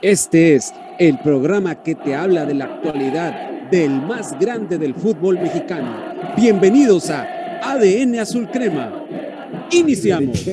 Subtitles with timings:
[0.00, 5.40] Este es el programa que te habla de la actualidad del más grande del fútbol
[5.40, 5.92] mexicano.
[6.36, 7.26] Bienvenidos a
[7.62, 9.04] ADN Azul Crema.
[9.72, 10.46] Iniciamos.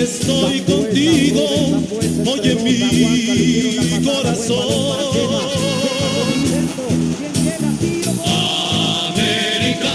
[0.00, 1.77] Estoy contigo,
[2.28, 4.58] oye mi corazón.
[9.08, 9.88] América.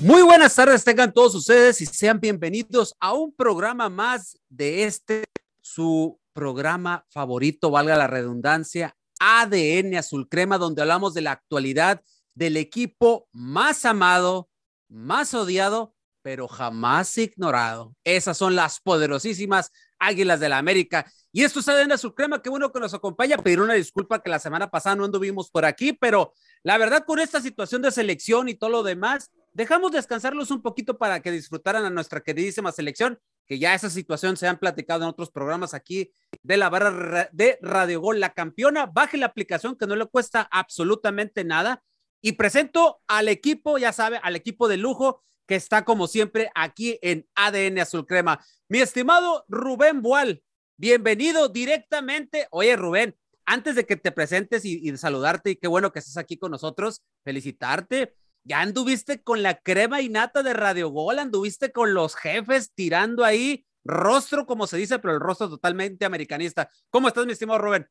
[0.00, 5.24] Muy buenas tardes, tengan todos ustedes y sean bienvenidos a un programa más de este,
[5.62, 12.02] su programa favorito, valga la redundancia, ADN Azul Crema, donde hablamos de la actualidad
[12.34, 14.50] del equipo más amado,
[14.88, 15.93] más odiado,
[16.24, 17.94] pero jamás ignorado.
[18.02, 21.04] Esas son las poderosísimas Águilas de la América.
[21.30, 23.36] Y esto es ADN Azul Crema, qué bueno que nos acompaña.
[23.36, 27.20] Pedir una disculpa que la semana pasada no anduvimos por aquí, pero la verdad con
[27.20, 31.84] esta situación de selección y todo lo demás, dejamos descansarlos un poquito para que disfrutaran
[31.84, 36.10] a nuestra queridísima selección, que ya esa situación se han platicado en otros programas aquí
[36.42, 38.86] de la barra de Radio Gol, la campeona.
[38.86, 41.82] Baje la aplicación que no le cuesta absolutamente nada
[42.22, 46.98] y presento al equipo, ya sabe, al equipo de lujo que está como siempre aquí
[47.02, 48.44] en ADN Azul Crema.
[48.68, 50.42] Mi estimado Rubén Boal,
[50.76, 52.46] bienvenido directamente.
[52.50, 56.16] Oye, Rubén, antes de que te presentes y, y, saludarte, y qué bueno que estés
[56.16, 58.14] aquí con nosotros, felicitarte.
[58.44, 63.24] Ya anduviste con la crema y nata de Radio Gol, anduviste con los jefes tirando
[63.24, 66.68] ahí rostro, como se dice, pero el rostro totalmente americanista.
[66.90, 67.88] ¿Cómo estás, mi estimado Rubén?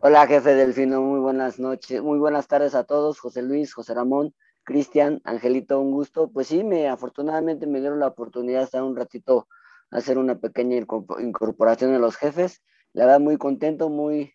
[0.00, 4.34] Hola, jefe Delfino, muy buenas noches, muy buenas tardes a todos, José Luis, José Ramón,
[4.64, 6.30] Cristian, Angelito, un gusto.
[6.30, 9.46] Pues sí, me afortunadamente me dieron la oportunidad de estar un ratito
[9.90, 12.62] a hacer una pequeña incorporación de los jefes.
[12.92, 14.34] La verdad, muy contento, muy,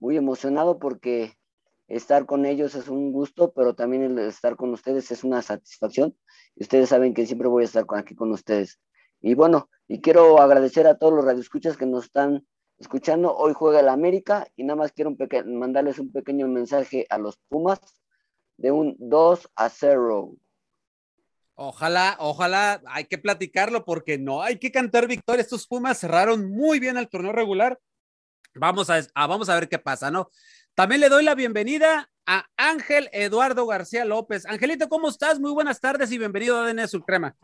[0.00, 1.34] muy emocionado porque
[1.86, 6.16] estar con ellos es un gusto, pero también estar con ustedes es una satisfacción.
[6.56, 8.80] Ustedes saben que siempre voy a estar aquí con ustedes.
[9.20, 12.46] Y bueno, y quiero agradecer a todos los radioescuchas que nos están
[12.78, 13.34] escuchando.
[13.36, 17.38] Hoy juega el América y nada más quiero un mandarles un pequeño mensaje a los
[17.48, 17.80] Pumas
[18.58, 20.36] de un 2 a 0.
[21.54, 25.40] Ojalá, ojalá, hay que platicarlo porque no hay que cantar victoria.
[25.40, 27.80] Estos Pumas cerraron muy bien el torneo regular.
[28.54, 30.30] Vamos a, a, vamos a ver qué pasa, ¿no?
[30.74, 34.46] También le doy la bienvenida a Ángel Eduardo García López.
[34.46, 35.40] Angelito, ¿cómo estás?
[35.40, 37.36] Muy buenas tardes y bienvenido a ADN Sulcrema.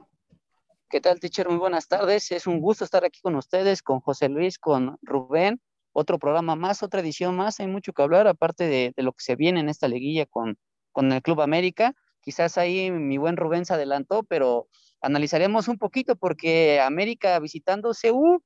[0.88, 1.48] ¿Qué tal, teacher?
[1.48, 2.30] Muy buenas tardes.
[2.30, 5.60] Es un gusto estar aquí con ustedes, con José Luis, con Rubén.
[5.92, 7.58] Otro programa más, otra edición más.
[7.58, 10.56] Hay mucho que hablar, aparte de, de lo que se viene en esta liguilla con,
[10.94, 11.94] con el Club América.
[12.22, 14.68] Quizás ahí mi buen Rubén se adelantó, pero
[15.02, 18.42] analizaremos un poquito porque América visitando CU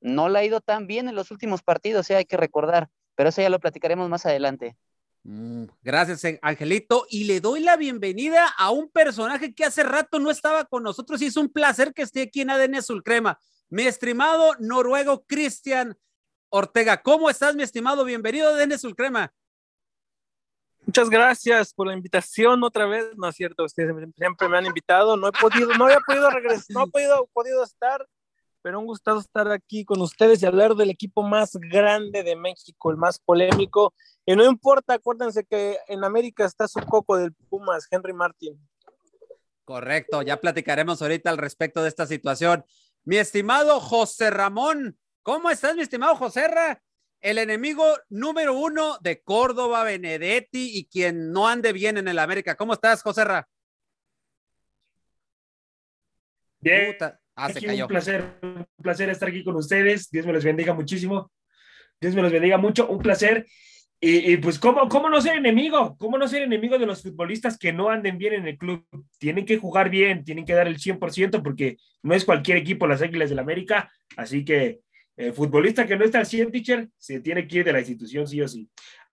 [0.00, 2.16] no le ha ido tan bien en los últimos partidos, ¿eh?
[2.16, 4.76] hay que recordar, pero eso ya lo platicaremos más adelante.
[5.22, 7.06] Mm, gracias, Angelito.
[7.10, 11.20] Y le doy la bienvenida a un personaje que hace rato no estaba con nosotros
[11.20, 13.38] y es un placer que esté aquí en ADN Azul Crema.
[13.68, 15.96] Mi estimado noruego Cristian
[16.48, 17.02] Ortega.
[17.02, 18.04] ¿Cómo estás, mi estimado?
[18.04, 19.32] Bienvenido a ADN Azul Crema.
[20.90, 23.06] Muchas gracias por la invitación otra vez.
[23.16, 25.16] No es cierto, ustedes siempre me han invitado.
[25.16, 28.04] No he podido, no había podido regresar, no he podido, podido estar,
[28.60, 32.90] pero un gustado estar aquí con ustedes y hablar del equipo más grande de México,
[32.90, 33.94] el más polémico.
[34.26, 38.58] Y no importa, acuérdense que en América está su coco del Pumas, Henry Martin.
[39.64, 42.64] Correcto, ya platicaremos ahorita al respecto de esta situación.
[43.04, 46.82] Mi estimado José Ramón, ¿cómo estás, mi estimado José Ra?
[47.20, 52.56] El enemigo número uno de Córdoba, Benedetti y quien no ande bien en el América.
[52.56, 53.46] ¿Cómo estás, José Ra?
[56.60, 56.96] Bien.
[57.34, 57.84] Ah, se cayó.
[57.84, 60.10] Un placer, un placer estar aquí con ustedes.
[60.10, 61.30] Dios me los bendiga muchísimo.
[62.00, 62.88] Dios me los bendiga mucho.
[62.88, 63.46] Un placer.
[64.00, 65.96] Y, y, pues, ¿cómo, ¿cómo no ser enemigo?
[65.98, 68.86] ¿Cómo no ser enemigo de los futbolistas que no anden bien en el club?
[69.18, 73.02] Tienen que jugar bien, tienen que dar el 100% porque no es cualquier equipo las
[73.02, 73.90] Águilas del América.
[74.16, 74.80] Así que
[75.20, 78.26] el futbolista que no está al 100, teacher, se tiene que ir de la institución
[78.26, 78.68] sí o sí.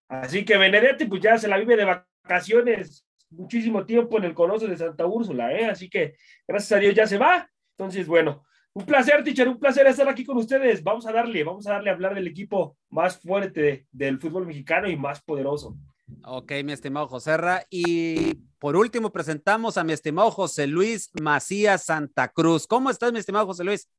[0.07, 4.67] Así que Benedetti, pues ya se la vive de vacaciones muchísimo tiempo en el Coloso
[4.67, 5.65] de Santa Úrsula, ¿eh?
[5.65, 6.15] Así que
[6.47, 7.49] gracias a Dios ya se va.
[7.77, 10.81] Entonces, bueno, un placer, teacher, un placer estar aquí con ustedes.
[10.81, 14.89] Vamos a darle, vamos a darle a hablar del equipo más fuerte del fútbol mexicano
[14.89, 15.77] y más poderoso.
[16.23, 17.65] Ok, mi estimado José Ra.
[17.69, 22.65] Y por último, presentamos a mi estimado José Luis Macías Santa Cruz.
[22.65, 23.89] ¿Cómo estás, mi estimado José Luis?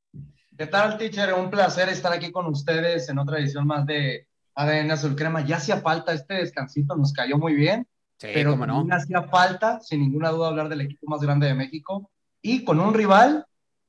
[0.59, 1.35] ¿Qué tal, teacher?
[1.35, 4.27] Un placer estar aquí con ustedes en otra edición más de
[4.57, 5.47] ADN Azul Crema.
[5.47, 7.87] Ya hacía falta este descansito, nos cayó muy bien.
[8.17, 8.85] Sí, pero no.
[8.91, 12.11] hacía falta, sin ninguna duda, hablar del equipo más grande de México
[12.43, 13.47] y con un rival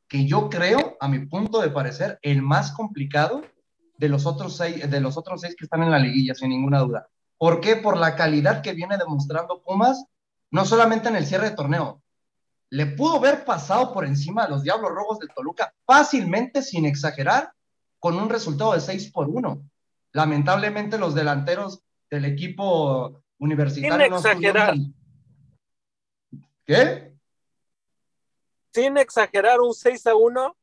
[0.07, 3.41] que yo creo, a mi punto de parecer, el más complicado
[3.97, 6.81] de los otros seis, de los otros seis que están en la liguilla, sin ninguna
[6.81, 7.07] duda.
[7.39, 7.77] ¿Por qué?
[7.77, 10.05] Por la calidad que viene demostrando Pumas,
[10.51, 11.98] no solamente en el cierre de torneo,
[12.71, 17.51] le pudo haber pasado por encima a los Diablos Rojos del Toluca fácilmente, sin exagerar,
[17.99, 19.61] con un resultado de 6 por 1.
[20.13, 24.05] Lamentablemente los delanteros del equipo universitario...
[24.05, 24.75] Sin exagerar.
[26.65, 27.13] ¿Qué?
[28.73, 30.55] Sin exagerar un 6 a 1.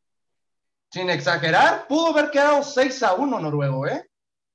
[0.90, 4.08] Sin exagerar, pudo haber quedado 6 a 1 Noruego, ¿eh?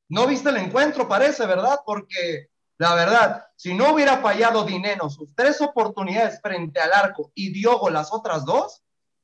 [0.08, 1.80] No viste el encuentro, parece, ¿verdad?
[1.86, 2.50] Porque
[2.82, 7.92] la verdad, si no hubiera fallado Dineno sus tres oportunidades frente al arco y Diogo
[7.92, 8.82] las otras dos,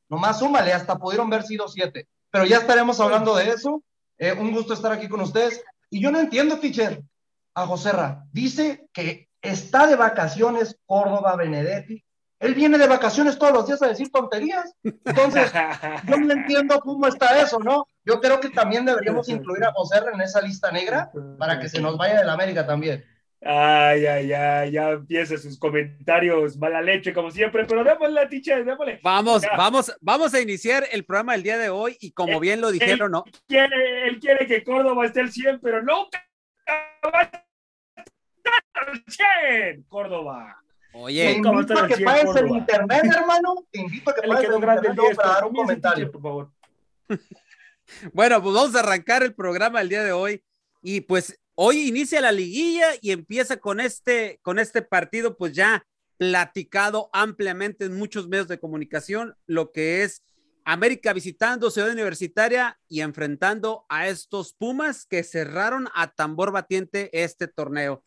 [0.09, 2.07] nomás súmale, hasta pudieron haber sido siete.
[2.29, 3.81] Pero ya estaremos hablando de eso.
[4.19, 5.63] Eh, un gusto estar aquí con ustedes.
[5.89, 7.01] Y yo no entiendo, teacher,
[7.55, 8.25] a Joserra.
[8.31, 12.05] Dice que está de vacaciones Córdoba Benedetti.
[12.39, 14.71] Él viene de vacaciones todos los días a decir tonterías.
[14.83, 15.51] Entonces,
[16.07, 17.87] yo no entiendo cómo está eso, ¿no?
[18.05, 21.81] Yo creo que también deberíamos incluir a Joserra en esa lista negra para que se
[21.81, 23.03] nos vaya de la América también.
[23.41, 28.99] Ay, ay, ay, ya empieza sus comentarios mala leche, como siempre, pero démosle, teacher, démosle.
[29.03, 32.71] Vamos, vamos, vamos a iniciar el programa del día de hoy y como bien lo
[32.71, 33.23] dijeron, ¿no?
[33.47, 36.25] Quiere, él quiere que Córdoba esté al 100, pero nunca
[37.13, 37.43] va a estar
[38.73, 40.57] al 100, Córdoba.
[40.93, 43.67] Oye, te invito a que pagues el internet, hermano.
[43.69, 46.51] Te invito a que pagues el internet para dar un comentario, por favor.
[48.13, 50.43] bueno, pues vamos a arrancar el programa del día de hoy
[50.81, 55.87] y pues Hoy inicia la liguilla y empieza con este, con este partido, pues ya
[56.17, 60.21] platicado ampliamente en muchos medios de comunicación, lo que es
[60.65, 67.47] América visitando Ciudad Universitaria y enfrentando a estos Pumas que cerraron a tambor batiente este
[67.47, 68.03] torneo.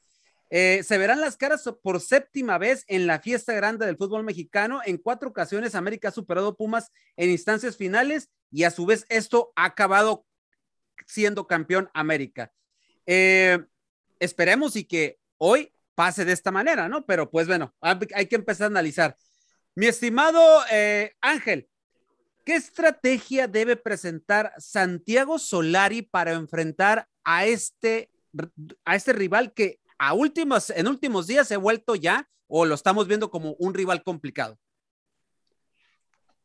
[0.51, 4.81] Eh, se verán las caras por séptima vez en la fiesta grande del fútbol mexicano.
[4.85, 9.53] En cuatro ocasiones América ha superado Pumas en instancias finales y a su vez esto
[9.57, 10.25] ha acabado
[11.05, 12.53] siendo campeón América.
[13.13, 13.59] Eh,
[14.21, 17.05] esperemos y que hoy pase de esta manera, ¿no?
[17.07, 19.17] Pero pues bueno, hay que empezar a analizar.
[19.75, 20.41] Mi estimado
[20.71, 21.69] eh, Ángel,
[22.45, 28.13] ¿qué estrategia debe presentar Santiago Solari para enfrentar a este,
[28.85, 33.09] a este rival que a en últimos días se ha vuelto ya o lo estamos
[33.09, 34.57] viendo como un rival complicado?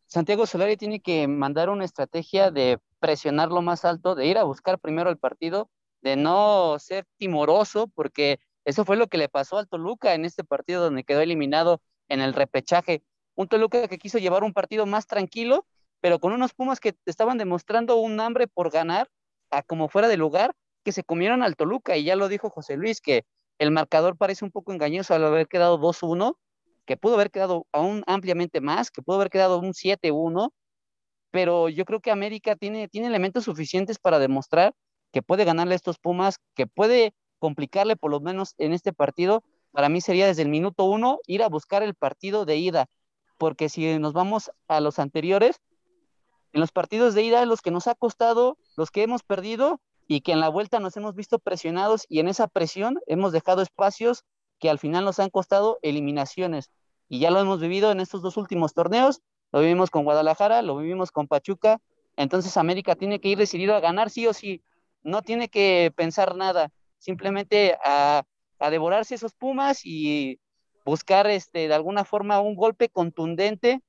[0.08, 4.44] Santiago Solari tiene que mandar una estrategia de presionar lo más alto, de ir a
[4.46, 5.70] buscar primero el partido
[6.06, 10.44] de no ser timoroso, porque eso fue lo que le pasó al Toluca en este
[10.44, 13.02] partido donde quedó eliminado en el repechaje.
[13.34, 15.66] Un Toluca que quiso llevar un partido más tranquilo,
[16.02, 19.10] pero con unos Pumas que estaban demostrando un hambre por ganar,
[19.50, 20.54] a como fuera de lugar,
[20.84, 21.98] que se comieron al Toluca.
[21.98, 23.26] Y ya lo dijo José Luis, que
[23.58, 26.38] el marcador parece un poco engañoso al haber quedado 2-1,
[26.86, 30.52] que pudo haber quedado aún ampliamente más, que pudo haber quedado un 7-1,
[31.32, 34.76] pero yo creo que América tiene, tiene elementos suficientes para demostrar
[35.16, 39.46] que puede ganarle a estos Pumas, que puede complicarle por lo menos en este partido,
[39.72, 42.88] para mí sería desde el minuto uno ir a buscar el partido de ida,
[43.38, 45.62] porque si nos vamos a los anteriores,
[46.52, 50.20] en los partidos de ida, los que nos ha costado, los que hemos perdido y
[50.20, 54.26] que en la vuelta nos hemos visto presionados y en esa presión hemos dejado espacios
[54.60, 56.72] que al final nos han costado eliminaciones.
[57.08, 59.22] Y ya lo hemos vivido en estos dos últimos torneos,
[59.54, 61.80] lo vivimos con Guadalajara, lo vivimos con Pachuca,
[62.18, 64.62] entonces América tiene que ir decidido a ganar sí o sí,
[65.06, 68.24] no tiene que pensar nada, simplemente a,
[68.72, 70.40] devorarse esos Pumas y
[70.84, 73.82] buscar este, de alguna forma un golpe contundente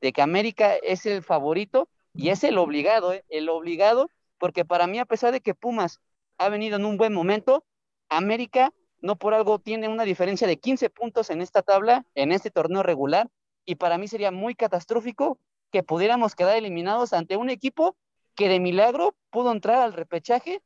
[0.00, 3.22] de que América es el favorito y es el obligado, ¿eh?
[3.28, 6.00] el obligado, porque para mí a pesar de que Pumas
[6.38, 7.66] ha venido en un buen momento,
[8.08, 12.50] América no por algo tiene una diferencia de 15 puntos en esta tabla, en este
[12.50, 13.28] torneo regular,
[13.66, 15.38] y para mí sería muy catastrófico
[15.70, 17.94] que pudiéramos quedar eliminados ante un equipo
[18.34, 20.62] que de milagro pudo entrar al repechaje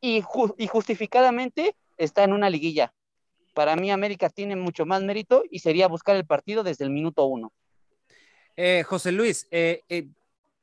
[0.00, 0.22] y,
[0.68, 2.92] justificadamente está en una liguilla.
[3.54, 7.24] Para mí América tiene mucho más mérito y sería buscar el partido desde el minuto
[7.24, 7.52] uno.
[8.56, 10.08] Eh, José Luis, eh, eh,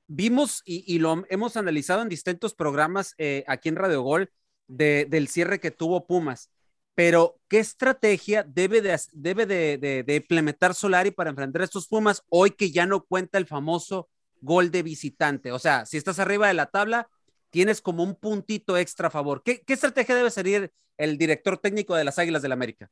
[0.08, 3.16] vimos y, lo hemos analizado en distintos programas
[3.48, 4.32] aquí en Radio Gol
[4.68, 6.50] del cierre que tuvo Pumas,
[6.96, 12.24] pero ¿qué estrategia debe, de, debe de, de, implementar Solari para enfrentar a estos Pumas
[12.30, 14.10] hoy que ya no cuenta el famoso
[14.46, 15.52] gol de visitante.
[15.52, 17.10] O sea, si estás arriba de la tabla,
[17.50, 19.44] tienes como un puntito extra a favor.
[19.44, 22.90] ¿Qué, estrategia debe seguir el director técnico de las Águilas del la América?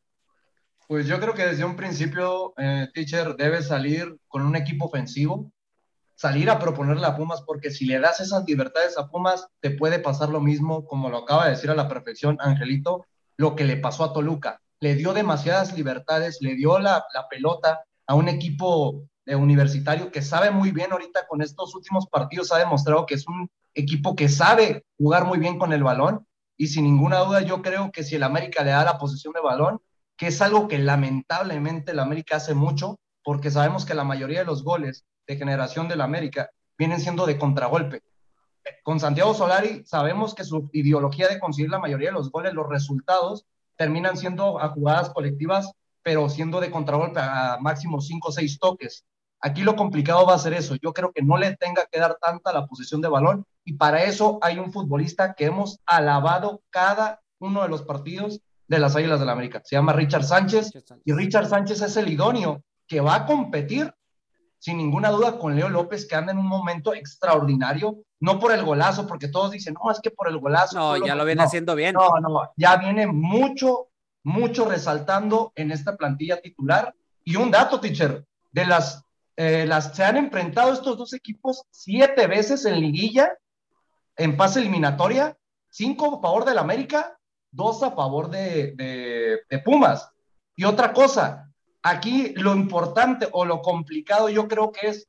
[0.88, 5.52] Pues yo creo que desde un principio, eh, Teacher, debe salir con un equipo ofensivo,
[6.16, 10.00] salir a proponerle a Pumas, porque si le das esas libertades a Pumas, te puede
[10.00, 13.06] pasar lo mismo, como lo acaba de decir a la perfección Angelito,
[13.38, 14.62] lo que le pasó a Toluca.
[14.80, 20.22] Le dio demasiadas libertades, le dio la, la pelota a un equipo de Universitario, que
[20.22, 24.30] sabe muy bien ahorita con estos últimos partidos, ha demostrado que es un equipo que
[24.30, 26.26] sabe jugar muy bien con el balón.
[26.58, 29.42] Y sin ninguna duda, yo creo que si el América le da la posición de
[29.42, 29.80] balón,
[30.18, 34.46] que es algo que lamentablemente el América hace mucho, porque sabemos que la mayoría de
[34.46, 38.02] los goles de generación del América vienen siendo de contragolpe.
[38.84, 42.70] Con Santiago Solari sabemos que su ideología de conseguir la mayoría de los goles, los
[42.70, 43.46] resultados,
[43.78, 49.06] terminan siendo a jugadas colectivas, pero siendo de contragolpe a máximo 5 o 6 toques.
[49.46, 50.76] Aquí lo complicado va a ser eso.
[50.82, 54.04] Yo creo que no le tenga que dar tanta la posición de balón y para
[54.04, 59.20] eso hay un futbolista que hemos alabado cada uno de los partidos de las Águilas
[59.20, 59.62] del la América.
[59.66, 60.72] Se llama Richard Sánchez
[61.04, 63.94] y Richard Sánchez es el idóneo que va a competir
[64.60, 68.64] sin ninguna duda con Leo López que anda en un momento extraordinario, no por el
[68.64, 70.80] golazo, porque todos dicen, no, es que por el golazo.
[70.80, 71.96] No, ya lo viene haciendo bien.
[71.96, 73.90] No, no, ya viene mucho,
[74.24, 76.96] mucho resaltando en esta plantilla titular.
[77.26, 79.04] Y un dato, teacher, de las,
[79.36, 83.38] eh, las se han enfrentado estos dos equipos siete veces en liguilla,
[84.16, 85.36] en pase eliminatoria,
[85.70, 87.18] cinco a favor del América,
[87.52, 88.74] dos a favor de,
[89.50, 90.10] de Pumas.
[90.56, 95.08] Y otra cosa, aquí lo importante o lo complicado yo creo que es,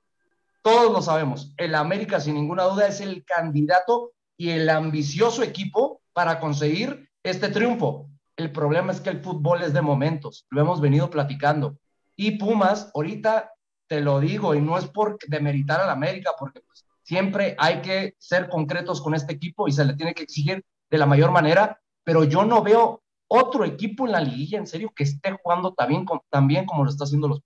[0.63, 6.01] todos lo sabemos, el América sin ninguna duda es el candidato y el ambicioso equipo
[6.13, 8.09] para conseguir este triunfo.
[8.37, 11.77] El problema es que el fútbol es de momentos, lo hemos venido platicando.
[12.17, 13.54] Y Pumas, ahorita
[13.95, 18.17] te lo digo, y no es por demeritar al América, porque pues, siempre hay que
[18.19, 21.81] ser concretos con este equipo y se le tiene que exigir de la mayor manera,
[22.03, 26.49] pero yo no veo otro equipo en la liguilla, en serio, que esté jugando tan
[26.49, 27.41] bien, como lo está haciendo los.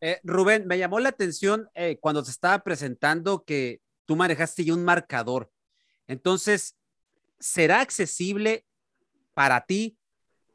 [0.00, 4.74] Eh, Rubén, me llamó la atención eh, cuando te estaba presentando que tú manejaste ya
[4.74, 5.52] un marcador.
[6.08, 6.76] Entonces,
[7.38, 8.66] ¿será accesible
[9.32, 9.96] para ti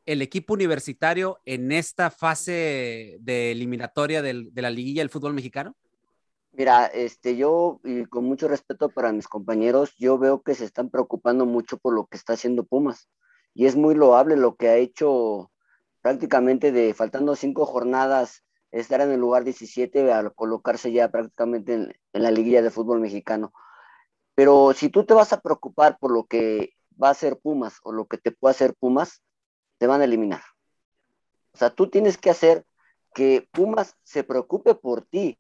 [0.06, 5.76] el equipo universitario en esta fase de eliminatoria de la liguilla del fútbol mexicano?
[6.58, 10.90] Mira, este, yo, y con mucho respeto para mis compañeros, yo veo que se están
[10.90, 13.10] preocupando mucho por lo que está haciendo Pumas
[13.54, 15.52] y es muy loable lo que ha hecho
[16.02, 21.94] prácticamente de faltando cinco jornadas estar en el lugar 17 al colocarse ya prácticamente en,
[22.14, 23.52] la liguilla de fútbol mexicano.
[24.34, 27.92] Pero si tú te vas a preocupar por lo que va a hacer Pumas o
[27.92, 29.24] lo que te puede hacer Pumas,
[29.78, 30.42] te van a eliminar.
[31.54, 32.66] O sea, tú tienes que hacer
[33.14, 35.38] que Pumas se preocupe por ti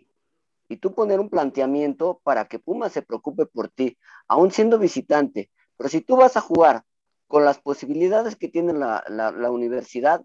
[0.69, 5.51] y tú poner un planteamiento para que Pumas se preocupe por ti, aún siendo visitante.
[5.77, 6.83] Pero si tú vas a jugar
[7.27, 10.23] con las posibilidades que tiene la, universidad,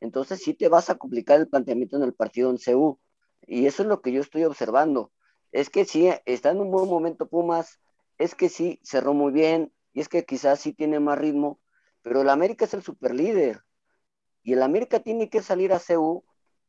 [0.00, 2.98] entonces sí te vas a complicar el planteamiento en el partido en CU.
[3.46, 5.10] Y eso es lo que yo estoy observando.
[5.52, 7.80] Es que sí, está en un buen momento Pumas,
[8.18, 11.58] es que sí, cerró muy bien, y es que quizás sí tiene más ritmo,
[12.02, 13.62] pero el América es el superlíder.
[14.42, 16.24] Y el América tiene que salir a CU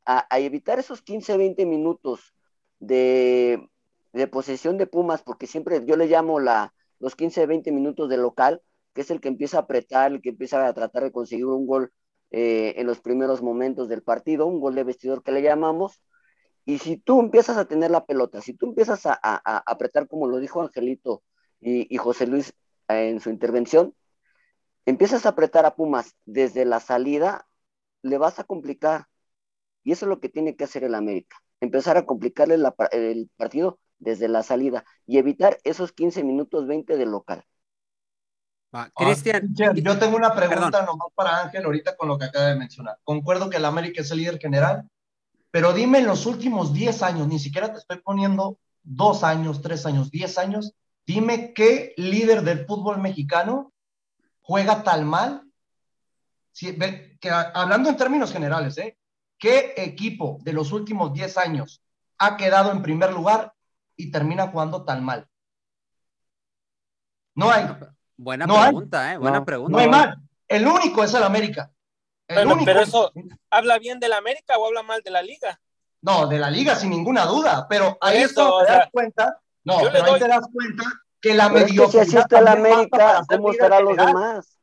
[0.05, 2.33] a, evitar esos 15, 20 minutos
[2.79, 3.69] de,
[4.31, 8.61] posesión de Pumas, porque siempre yo le llamo la, los 15, 20 minutos de local,
[8.93, 11.65] que es el que empieza a apretar, el que empieza a tratar de conseguir un
[11.65, 11.93] gol
[12.31, 16.01] eh, en los primeros momentos del partido, un gol de vestidor que le llamamos.
[16.65, 19.17] Y si tú empiezas a tener la pelota, si tú empiezas a,
[19.65, 21.23] apretar, como lo dijo Angelito
[21.59, 22.53] y, José Luis
[22.87, 23.95] eh, en su intervención,
[24.85, 27.47] empiezas a apretar a Pumas desde la salida,
[28.01, 29.07] le vas a complicar.
[29.83, 32.55] Y eso es lo que tiene que hacer el América, empezar a complicarle
[32.91, 37.45] el partido desde la salida y evitar esos 15 minutos 20 de local.
[38.73, 39.53] Ah, Cristian.
[39.53, 42.97] yo tengo una pregunta nomás para Ángel ahorita con lo que acaba de mencionar.
[43.03, 44.89] Concuerdo que el América es el líder general,
[45.51, 49.85] pero dime en los últimos 10 años, ni siquiera te estoy poniendo dos años, tres
[49.85, 50.73] años, 10 años,
[51.05, 53.70] dime qué líder del fútbol mexicano
[54.41, 55.43] juega tal mal.
[56.53, 58.97] que, hablando en términos generales, ¿eh?
[59.37, 61.81] ¿qué equipo de los últimos 10 años
[62.17, 63.53] ha quedado en primer lugar
[63.95, 65.27] y termina jugando tan mal?
[67.35, 67.67] No hay.
[68.17, 69.17] Buena pregunta, ¿eh?
[69.17, 69.71] Buena pregunta.
[69.71, 70.17] No hay mal.
[70.47, 71.71] El único es el América.
[72.27, 72.65] El único.
[72.65, 73.11] Pero eso,
[73.49, 75.59] ¿habla bien del América o habla mal de la liga?
[76.01, 80.13] No, de la liga sin ninguna duda, pero ahí eso, te das cuenta, no, pero
[80.13, 80.83] ahí te das cuenta
[81.21, 81.89] que la mediocridad.
[81.89, 84.57] si así está el América, ¿cómo estarán los demás?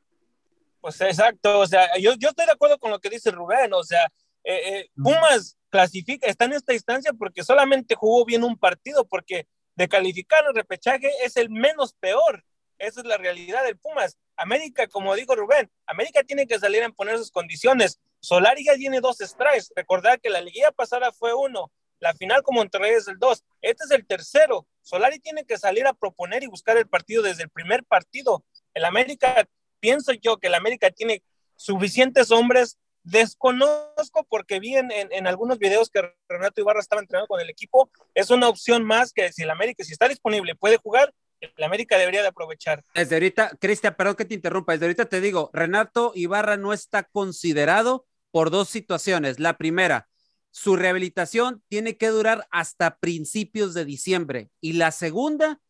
[0.80, 3.82] Pues exacto, o sea, yo, yo estoy de acuerdo con lo que dice Rubén, o
[3.82, 4.06] sea,
[4.44, 9.46] eh, eh, Pumas clasifica, está en esta instancia porque solamente jugó bien un partido, porque
[9.74, 12.44] de calificar el repechaje es el menos peor.
[12.78, 14.16] Esa es la realidad del Pumas.
[14.36, 18.00] América, como dijo Rubén, América tiene que salir a poner sus condiciones.
[18.20, 19.66] Solari ya tiene dos strikes.
[19.74, 23.44] Recordar que la liguilla pasada fue uno, la final como Monterrey es el dos.
[23.62, 24.66] Este es el tercero.
[24.82, 28.44] Solari tiene que salir a proponer y buscar el partido desde el primer partido.
[28.74, 29.48] El América,
[29.80, 31.22] pienso yo que el América tiene
[31.56, 32.78] suficientes hombres
[33.10, 37.90] Desconozco porque vi en, en, algunos videos que Renato Ibarra estaba entrenando con el equipo.
[38.14, 41.96] Es una opción más que si el América, si está disponible, puede jugar, el América
[41.96, 42.82] debería de aprovechar.
[42.94, 47.02] Desde ahorita, Cristian, perdón que te interrumpa, desde ahorita te digo, Renato Ibarra no está
[47.02, 49.38] considerado por dos situaciones.
[49.38, 50.08] La primera,
[50.50, 54.50] su rehabilitación tiene que durar hasta principios de diciembre.
[54.60, 55.60] Y la segunda,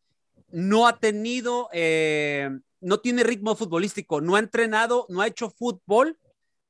[0.50, 6.18] no ha tenido, eh, no tiene ritmo futbolístico, no ha entrenado, no ha hecho fútbol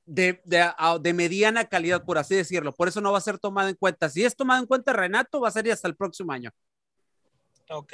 [0.05, 2.73] de, de, mediana calidad, por así decirlo.
[2.73, 4.09] Por eso no va a ser tomado en cuenta.
[4.09, 6.51] Si es tomado en cuenta Renato, va a ser hasta el próximo año.
[7.69, 7.93] Ok.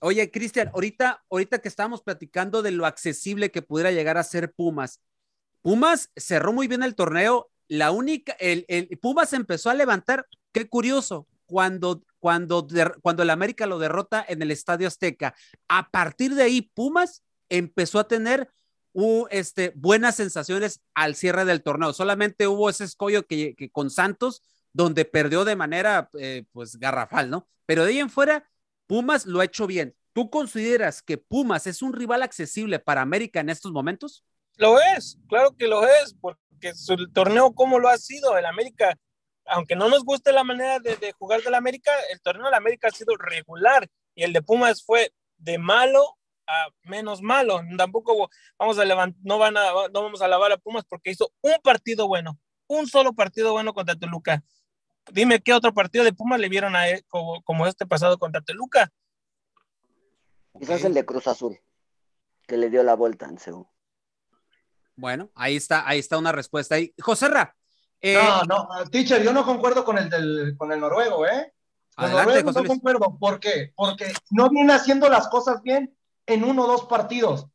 [0.00, 4.52] Oye, Cristian, ahorita, ahorita que estábamos platicando de lo accesible que pudiera llegar a ser
[4.52, 5.00] Pumas,
[5.60, 7.50] Pumas cerró muy bien el torneo.
[7.68, 12.66] La única, el, el Pumas empezó a levantar, qué curioso, cuando, cuando,
[13.02, 15.34] cuando el América lo derrota en el Estadio Azteca.
[15.68, 18.50] A partir de ahí, Pumas empezó a tener
[18.92, 21.92] uh, este, buenas sensaciones al cierre del torneo.
[21.92, 27.30] Solamente hubo ese escollo que, que con Santos, donde perdió de manera eh, pues garrafal,
[27.30, 27.48] ¿no?
[27.64, 28.48] Pero de ahí en fuera,
[28.86, 29.94] Pumas lo ha hecho bien.
[30.12, 34.24] ¿Tú consideras que Pumas es un rival accesible para América en estos momentos?
[34.58, 38.36] Lo es, claro que lo es, porque su torneo, ¿cómo lo ha sido?
[38.36, 38.98] El América,
[39.46, 42.88] aunque no nos guste la manera de, de jugar del América, el torneo del América
[42.88, 47.60] ha sido regular y el de Pumas fue de malo a menos malo.
[47.76, 51.30] Tampoco vamos a levantar, no, van a, no vamos a lavar a Pumas porque hizo
[51.40, 54.42] un partido bueno, un solo partido bueno contra Toluca.
[55.12, 58.90] Dime qué otro partido de Pumas le vieron a él como, este pasado contra Toluca.
[60.58, 61.58] Quizás el de Cruz Azul,
[62.46, 63.66] que le dio la vuelta en Seúl.
[64.98, 66.74] Bueno, ahí está, ahí está una respuesta.
[66.74, 66.92] Ahí.
[67.00, 67.54] José Ra.
[68.00, 71.52] Eh, no, no, teacher, yo no concuerdo con el del, con el noruego, ¿eh?
[71.94, 73.16] Con noruego no concuerdo.
[73.18, 73.72] ¿Por qué?
[73.76, 77.46] Porque no viene haciendo las cosas bien en uno o dos partidos.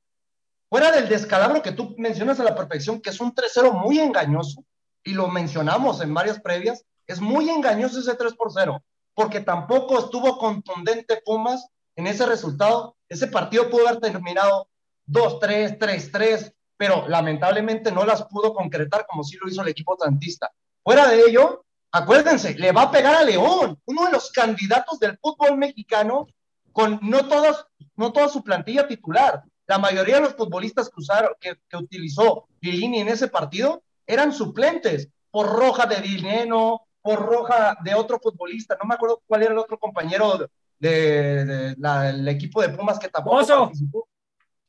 [0.70, 4.64] Fuera del descalabro que tú mencionas a la perfección, que es un 3-0 muy engañoso,
[5.04, 8.82] y lo mencionamos en varias previas, es muy engañoso ese 3 por 0,
[9.14, 12.96] porque tampoco estuvo contundente Pumas en ese resultado.
[13.10, 14.70] Ese partido pudo haber terminado
[15.08, 20.52] 2-3, 3-3, pero lamentablemente no las pudo concretar como sí lo hizo el equipo tantista.
[20.84, 25.18] Fuera de ello, acuérdense, le va a pegar a León, uno de los candidatos del
[25.18, 26.28] fútbol mexicano,
[26.74, 29.44] con no, todos, no toda su plantilla titular.
[29.66, 34.34] La mayoría de los futbolistas que, usaron, que, que utilizó Lilini en ese partido eran
[34.34, 39.54] suplentes, por roja de Dineno, por roja de otro futbolista, no me acuerdo cuál era
[39.54, 44.06] el otro compañero del equipo de Pumas que tampoco participó.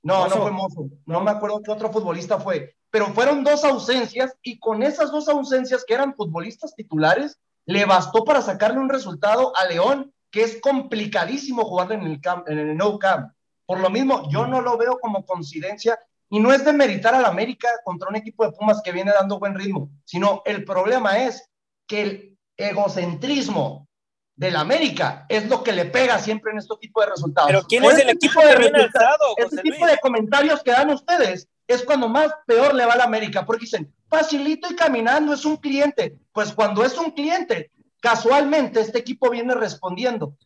[0.05, 4.37] No, no fue Mozo, no me acuerdo qué otro futbolista fue, pero fueron dos ausencias
[4.43, 9.57] y con esas dos ausencias que eran futbolistas titulares, le bastó para sacarle un resultado
[9.57, 13.33] a León, que es complicadísimo jugar en el, camp, en el no camp.
[13.65, 17.25] Por lo mismo, yo no lo veo como coincidencia y no es de meritar al
[17.25, 21.51] América contra un equipo de Pumas que viene dando buen ritmo, sino el problema es
[21.87, 23.89] que el egocentrismo
[24.37, 27.49] del América es lo que le pega siempre en este tipo de resultados.
[27.49, 29.35] Pero ¿quién es el equipo de alzado?
[29.37, 33.47] Este tipo de comentarios que dan ustedes es cuando más peor le va al América,
[33.47, 36.19] porque dicen, facilito y caminando es un cliente.
[36.33, 37.71] Pues cuando es un cliente,
[38.01, 40.37] casualmente este equipo viene respondiendo.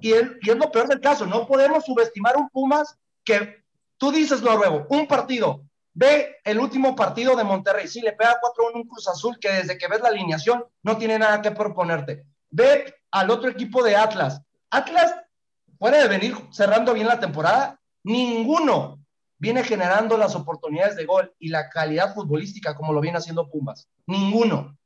[0.00, 3.62] Y, y es lo peor del caso, no podemos subestimar un Pumas que
[3.98, 5.68] tú dices, Noruego, un partido,
[6.00, 7.88] Ve el último partido de Monterrey.
[7.88, 11.18] Sí, le pega 4-1 un Cruz Azul que desde que ves la alineación no tiene
[11.18, 12.24] nada que proponerte.
[12.50, 14.42] Ve al otro equipo de Atlas.
[14.70, 15.14] Atlas,
[15.78, 18.98] puede venir cerrando bien la temporada, ninguno
[19.38, 23.88] viene generando las oportunidades de gol y la calidad futbolística como lo viene haciendo Pumas.
[24.06, 24.76] Ninguno.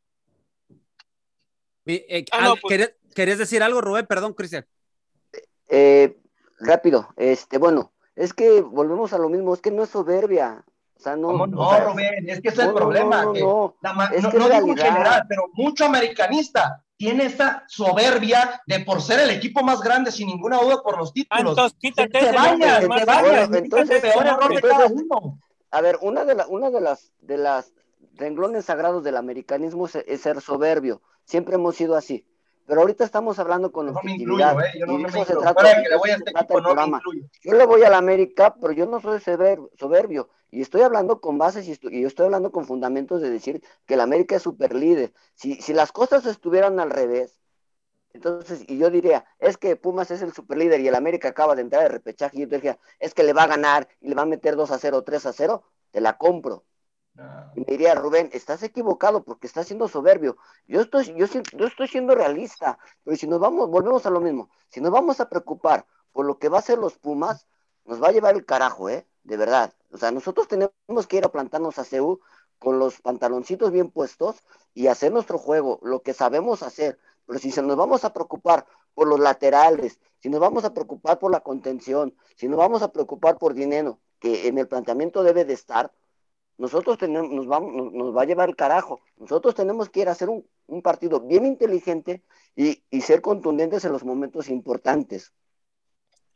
[1.86, 2.94] Eh, ah, pues.
[3.14, 4.06] ¿querés, decir algo, Rubén?
[4.06, 4.66] Perdón, Cristian.
[5.68, 6.18] Eh,
[6.60, 10.64] rápido, este, bueno, es que volvemos a lo mismo, es que no es soberbia,
[11.16, 12.28] no, no, Rubén?
[12.28, 13.24] Es que ese es el problema.
[13.24, 19.18] No, no, no digo en general, pero mucho americanista tiene esa soberbia de por ser
[19.18, 21.50] el equipo más grande, sin ninguna duda, por los títulos.
[21.50, 23.42] entonces, quítate se, vaya, se vaya.
[23.42, 25.40] entonces, peor error de cada uno.
[25.72, 27.72] A ver, una de, la, una de las de las
[28.14, 31.02] renglones sagrados del americanismo es ser soberbio.
[31.24, 32.24] Siempre hemos sido así.
[32.68, 34.56] Pero ahorita estamos hablando con objetividad.
[34.64, 34.78] ¿eh?
[34.78, 37.02] Yo no, me se trata, que le voy a este programa.
[37.42, 40.28] Yo le voy a la América, pero yo no soy soberbio.
[40.52, 44.04] Y estoy hablando con bases y, yo estoy hablando con fundamentos de decir que la
[44.04, 45.14] América es super líder.
[45.34, 47.40] Si, si las cosas estuvieran al revés,
[48.10, 51.54] entonces, y yo diría, es que Pumas es el super líder y el América acaba
[51.54, 54.14] de entrar de repechaje y yo diría, es que le va a ganar y le
[54.14, 56.66] va a meter 2 a 0, 3 a 0, te la compro.
[57.54, 60.36] Y me diría, Rubén, estás equivocado porque estás siendo soberbio.
[60.66, 64.50] Yo estoy, yo, yo estoy siendo realista, pero si nos vamos, volvemos a lo mismo,
[64.68, 67.46] si nos vamos a preocupar por lo que va a hacer los Pumas,
[67.86, 69.06] nos va a llevar el carajo, ¿eh?
[69.24, 69.72] De verdad.
[69.90, 72.20] O sea, nosotros tenemos que ir a plantarnos a CEU
[72.58, 74.36] con los pantaloncitos bien puestos
[74.74, 76.98] y hacer nuestro juego, lo que sabemos hacer.
[77.26, 81.18] Pero si se nos vamos a preocupar por los laterales, si nos vamos a preocupar
[81.18, 85.44] por la contención, si nos vamos a preocupar por dinero, que en el planteamiento debe
[85.44, 85.92] de estar,
[86.58, 89.00] nosotros tenemos, nos, vamos, nos, va a llevar el carajo.
[89.16, 90.46] Nosotros tenemos que ir a hacer un,
[90.82, 92.22] partido bien inteligente
[92.54, 95.32] y, ser contundentes en los momentos importantes.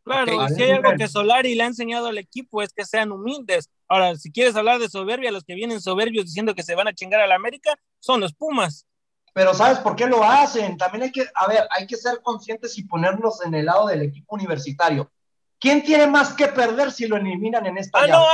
[0.07, 3.71] Claro, si hay algo que Solari le ha enseñado al equipo es que sean humildes.
[3.89, 6.95] Ahora, si quieres hablar de soberbia, los que vienen soberbios diciendo que se van a
[6.95, 8.87] chingar a la América son los Pumas.
[9.35, 10.77] Pero ¿sabes por qué lo hacen?
[10.77, 14.03] También hay que, a ver, hay que ser conscientes y ponernos en el lado del
[14.03, 15.11] equipo universitario.
[15.59, 18.25] ¿Quién tiene más que perder si lo eliminan en esta ah, no,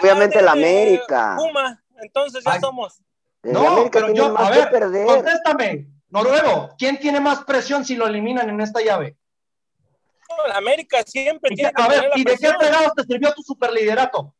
[0.00, 1.34] obviamente la América.
[1.36, 3.02] Puma, entonces ya somos.
[3.42, 4.70] No, pero yo, a ver,
[5.06, 9.16] contéstame, Noruego, ¿quién tiene más presión si lo eliminan en esta llave?
[10.48, 14.34] La América siempre tiene A ver, ¿y de qué fregados te sirvió tu superliderato?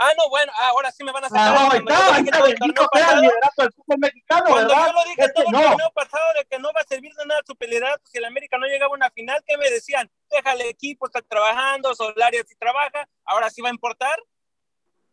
[0.00, 1.56] Ah, no, bueno, ah, ahora sí me van a sacar.
[1.58, 4.86] Ah, no, está, está bendito sea el liderato del fútbol mexicano, Cuando ¿verdad?
[4.86, 5.58] yo lo dije todo no.
[5.58, 8.24] el torneo pasado de que no va a servir de nada su liderato si el
[8.24, 10.08] América no llegaba a una final, ¿qué me decían?
[10.30, 14.16] Déjale el equipo, está trabajando, Solari si trabaja, ahora sí va a importar.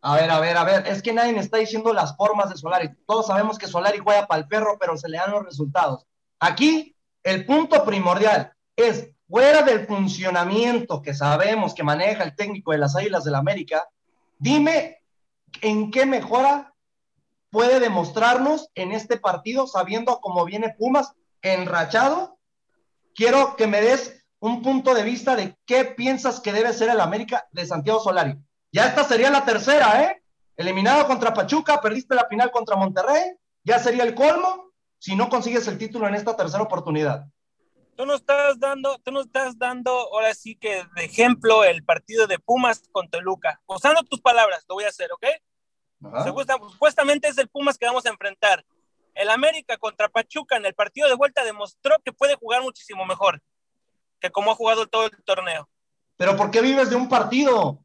[0.02, 2.90] A ver, a ver, a ver, es que nadie está diciendo las formas de Solari.
[3.08, 6.06] Todos sabemos que Solari juega para el perro, pero se le dan los resultados.
[6.38, 12.78] Aquí, el punto primordial es, fuera del funcionamiento que sabemos que maneja el técnico de
[12.78, 13.84] las Águilas del la América,
[14.38, 15.02] Dime
[15.62, 16.74] en qué mejora
[17.50, 22.38] puede demostrarnos en este partido, sabiendo cómo viene Pumas enrachado.
[23.14, 27.00] Quiero que me des un punto de vista de qué piensas que debe ser el
[27.00, 28.36] América de Santiago Solari.
[28.72, 30.22] Ya esta sería la tercera, ¿eh?
[30.56, 35.66] Eliminado contra Pachuca, perdiste la final contra Monterrey, ya sería el colmo si no consigues
[35.68, 37.26] el título en esta tercera oportunidad
[37.96, 42.26] tú nos estás dando, tú nos estás dando ahora sí que de ejemplo el partido
[42.26, 43.60] de Pumas con Toluca.
[43.66, 45.26] Usando tus palabras, lo voy a hacer, ¿ok?
[46.24, 48.64] Supuestamente es el Pumas que vamos a enfrentar.
[49.14, 53.42] El América contra Pachuca en el partido de vuelta demostró que puede jugar muchísimo mejor
[54.20, 55.68] que como ha jugado todo el torneo.
[56.16, 57.78] Pero ¿por qué vives de un partido?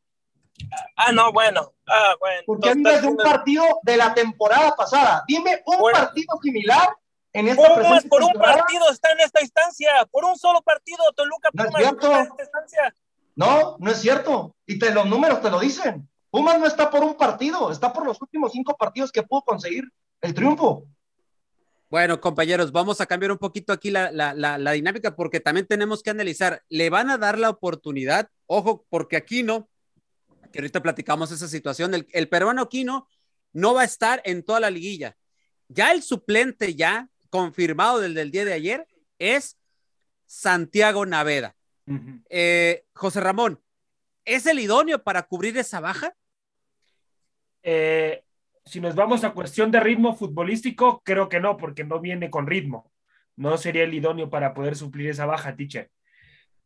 [0.96, 1.74] Ah, no, bueno.
[1.88, 2.44] Ah, bueno.
[2.46, 5.24] ¿Por qué vives de un partido de la temporada pasada?
[5.28, 6.90] Dime un partido similar
[7.34, 11.50] en esta Pumas por un partido está en esta instancia, por un solo partido, Toluca
[11.54, 12.96] no Pumas está en esta instancia.
[13.36, 14.56] No, no es cierto.
[14.66, 16.10] Y te, los números te lo dicen.
[16.30, 19.86] Pumas no está por un partido, está por los últimos cinco partidos que pudo conseguir
[20.22, 20.86] el triunfo.
[21.90, 26.02] Bueno, compañeros, vamos a cambiar un poquito aquí la, la, la, dinámica porque también tenemos
[26.02, 28.30] que analizar, ¿le van a dar la oportunidad?
[28.46, 29.68] Ojo, porque aquí no,
[30.54, 33.10] que ahorita platicamos esa situación, el, el peruano Aquino
[33.52, 35.18] no va a estar en toda la liguilla.
[35.68, 39.58] Ya el suplente ya confirmado desde el día de ayer es
[40.28, 41.56] Santiago Naveda.
[42.30, 43.60] Eh, José Ramón,
[44.24, 46.14] ¿es el idóneo para cubrir esa baja?
[47.64, 48.24] Eh,
[48.66, 52.48] si nos vamos a cuestión de ritmo futbolístico, creo que no, porque no viene con
[52.48, 52.92] ritmo.
[53.36, 55.90] No sería el idóneo para poder suplir esa baja, teacher.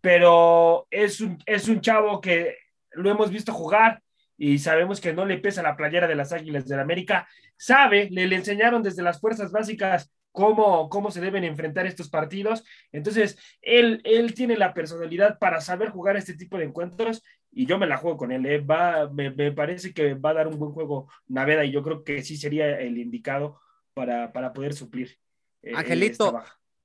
[0.01, 2.57] Pero es un, es un chavo que
[2.91, 4.01] lo hemos visto jugar
[4.37, 7.27] y sabemos que no le pesa la playera de las Águilas del la América.
[7.55, 12.63] Sabe, le, le enseñaron desde las fuerzas básicas cómo, cómo se deben enfrentar estos partidos.
[12.91, 17.79] Entonces, él, él tiene la personalidad para saber jugar este tipo de encuentros y yo
[17.79, 18.45] me la juego con él.
[18.45, 18.59] ¿eh?
[18.59, 22.21] Va, me, parece que va a dar un buen juego Naveda y yo creo que
[22.21, 23.59] sí sería el indicado
[23.93, 25.17] para, poder suplir.
[25.63, 26.43] Eh, Angelito,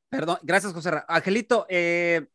[0.08, 0.90] perdón, gracias José.
[1.08, 2.28] Angelito, eh,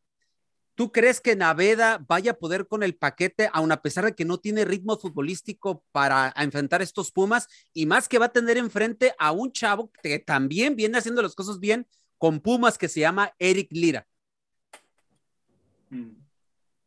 [0.76, 4.26] ¿Tú crees que Naveda vaya a poder con el paquete, aun a pesar de que
[4.26, 7.48] no tiene ritmo futbolístico para enfrentar estos Pumas?
[7.74, 11.34] Y más que va a tener enfrente a un chavo que también viene haciendo las
[11.34, 14.06] cosas bien con Pumas, que se llama Eric Lira.
[15.90, 16.12] Mm.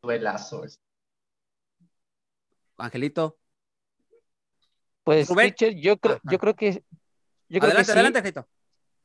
[0.03, 0.65] Duelazo.
[2.77, 3.39] Angelito.
[5.03, 5.29] Pues,
[5.77, 6.85] yo creo, yo creo que.
[7.49, 8.49] Yo creo adelante, adelante, Angelito.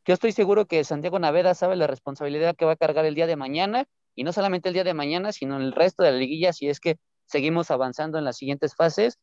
[0.06, 3.28] Yo estoy seguro que Santiago Naveda sabe la responsabilidad que va a cargar el día
[3.28, 6.54] de mañana y no solamente el día de mañana, sino el resto de la liguilla,
[6.54, 9.20] si es que seguimos avanzando en las siguientes fases.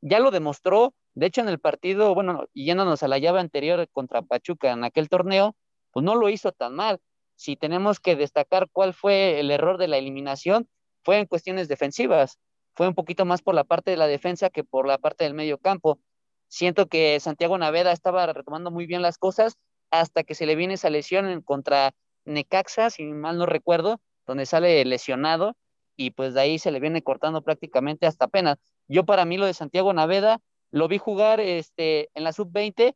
[0.00, 4.22] Ya lo demostró, de hecho en el partido, bueno, yéndonos a la llave anterior contra
[4.22, 5.54] Pachuca en aquel torneo,
[5.92, 7.00] pues no lo hizo tan mal.
[7.36, 10.68] Si tenemos que destacar cuál fue el error de la eliminación,
[11.04, 12.38] fue en cuestiones defensivas,
[12.74, 15.34] fue un poquito más por la parte de la defensa que por la parte del
[15.34, 15.98] medio campo.
[16.48, 19.56] Siento que Santiago Naveda estaba retomando muy bien las cosas
[19.90, 24.46] hasta que se le viene esa lesión en contra Necaxa, si mal no recuerdo, donde
[24.46, 25.56] sale lesionado
[25.96, 28.58] y pues de ahí se le viene cortando prácticamente hasta apenas.
[28.88, 32.94] Yo para mí lo de Santiago Naveda, lo vi jugar este, en la sub-20,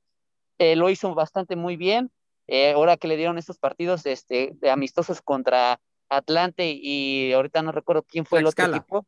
[0.58, 2.10] eh, lo hizo bastante muy bien.
[2.48, 7.72] Eh, ahora que le dieron estos partidos este, de amistosos contra Atlante y ahorita no
[7.72, 9.06] recuerdo quién fue el otro equipo,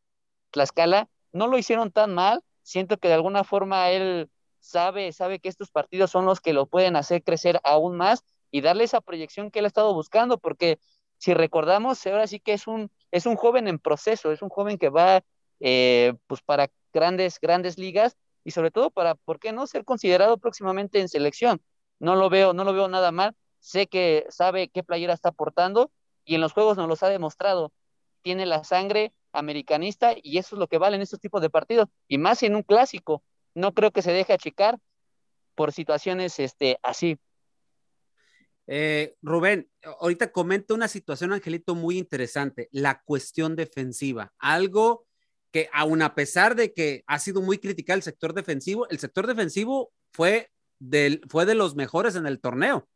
[0.50, 2.42] Tlaxcala, no lo hicieron tan mal.
[2.62, 4.28] Siento que de alguna forma él
[4.58, 8.60] sabe, sabe que estos partidos son los que lo pueden hacer crecer aún más y
[8.60, 10.78] darle esa proyección que él ha estado buscando, porque
[11.18, 14.78] si recordamos, ahora sí que es un, es un joven en proceso, es un joven
[14.78, 15.22] que va
[15.60, 20.38] eh, pues para grandes, grandes ligas y sobre todo para, ¿por qué no ser considerado
[20.38, 21.60] próximamente en selección?
[21.98, 25.90] No lo veo, no lo veo nada mal, sé que sabe qué playera está aportando
[26.24, 27.72] y en los juegos nos los ha demostrado,
[28.22, 31.88] tiene la sangre americanista y eso es lo que vale en estos tipos de partidos
[32.06, 33.22] y más en un clásico,
[33.54, 34.78] no creo que se deje achicar
[35.54, 37.18] por situaciones este, así.
[38.70, 39.66] Eh, Rubén,
[39.98, 45.06] ahorita comenta una situación, Angelito, muy interesante, la cuestión defensiva, algo
[45.50, 49.26] que aun a pesar de que ha sido muy criticado el sector defensivo, el sector
[49.26, 52.86] defensivo fue, del, fue de los mejores en el torneo.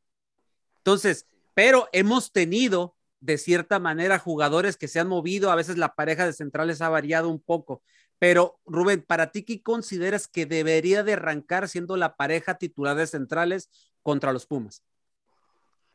[0.77, 5.95] Entonces, pero hemos tenido de cierta manera jugadores que se han movido, a veces la
[5.95, 7.83] pareja de centrales ha variado un poco,
[8.19, 13.07] pero Rubén, para ti, ¿qué consideras que debería de arrancar siendo la pareja titular de
[13.07, 13.71] centrales
[14.03, 14.83] contra los Pumas?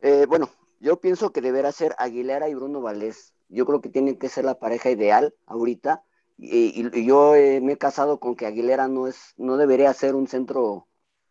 [0.02, 3.34] Eh, bueno, yo pienso que deberá ser Aguilera y Bruno Valdés.
[3.50, 6.04] Yo creo que tienen que ser la pareja ideal ahorita.
[6.38, 10.28] Y, yo eh, me he casado con que Aguilera no es, no debería ser un
[10.28, 10.88] centro,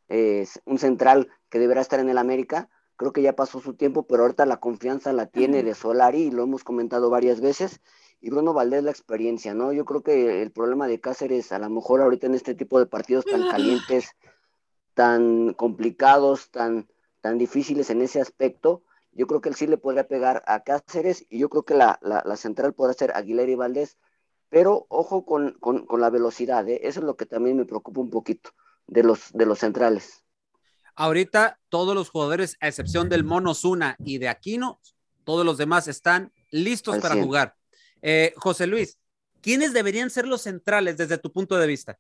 [0.09, 2.69] eh, un central que deberá estar en el América.
[2.97, 6.31] Creo que ya pasó su tiempo, pero ahorita la confianza la tiene de Solari y
[6.31, 7.81] lo hemos comentado varias veces.
[8.21, 9.73] Y Bruno Valdés la experiencia, ¿no?
[9.73, 12.87] Yo creo que el problema de Cáceres, a lo mejor ahorita en este tipo de
[12.87, 14.17] partidos tan calientes,
[14.95, 16.89] tan complicados, tan
[17.27, 21.27] tan difíciles en ese aspecto, yo creo que él sí le podría pegar a Cáceres
[21.29, 21.99] y yo creo que la,
[22.37, 23.99] central podrá ser Aguilera y Valdés,
[24.49, 25.59] pero ojo con,
[25.99, 26.83] la velocidad, ¿eh?
[26.85, 28.51] eso es lo que también me preocupa un poquito
[28.87, 30.23] de los, de los centrales.
[30.95, 34.81] Ahorita todos los jugadores, a excepción del Mono Zuna y de Aquino,
[35.25, 37.57] todos los demás están listos para jugar.
[38.03, 39.01] Eh, José Luis,
[39.41, 41.99] ¿quiénes deberían ser los centrales desde tu punto de vista?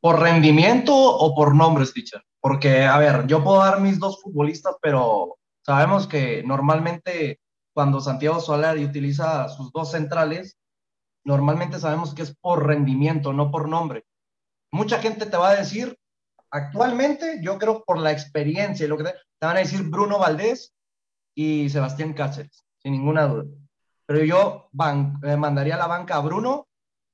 [0.00, 2.24] ¿Por rendimiento o por nombres, teacher?
[2.40, 7.38] Porque, a ver, yo puedo dar mis dos futbolistas, pero sabemos que normalmente
[7.74, 10.58] cuando Santiago Solari utiliza sus dos centrales,
[11.24, 14.04] normalmente sabemos que es por rendimiento, no por nombre.
[14.72, 15.98] Mucha gente te va a decir,
[16.50, 20.72] actualmente, yo creo por la experiencia, lo que te, van a decir Bruno Valdés
[21.34, 23.44] y Sebastián Cáceres, sin ninguna duda.
[24.06, 24.70] Pero yo
[25.22, 26.66] eh, mandaría a la banca a Bruno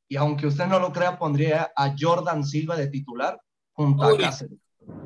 [0.08, 3.40] y aunque usted no lo crea, pondría a Jordan Silva de titular
[3.72, 4.58] junto a Cáceres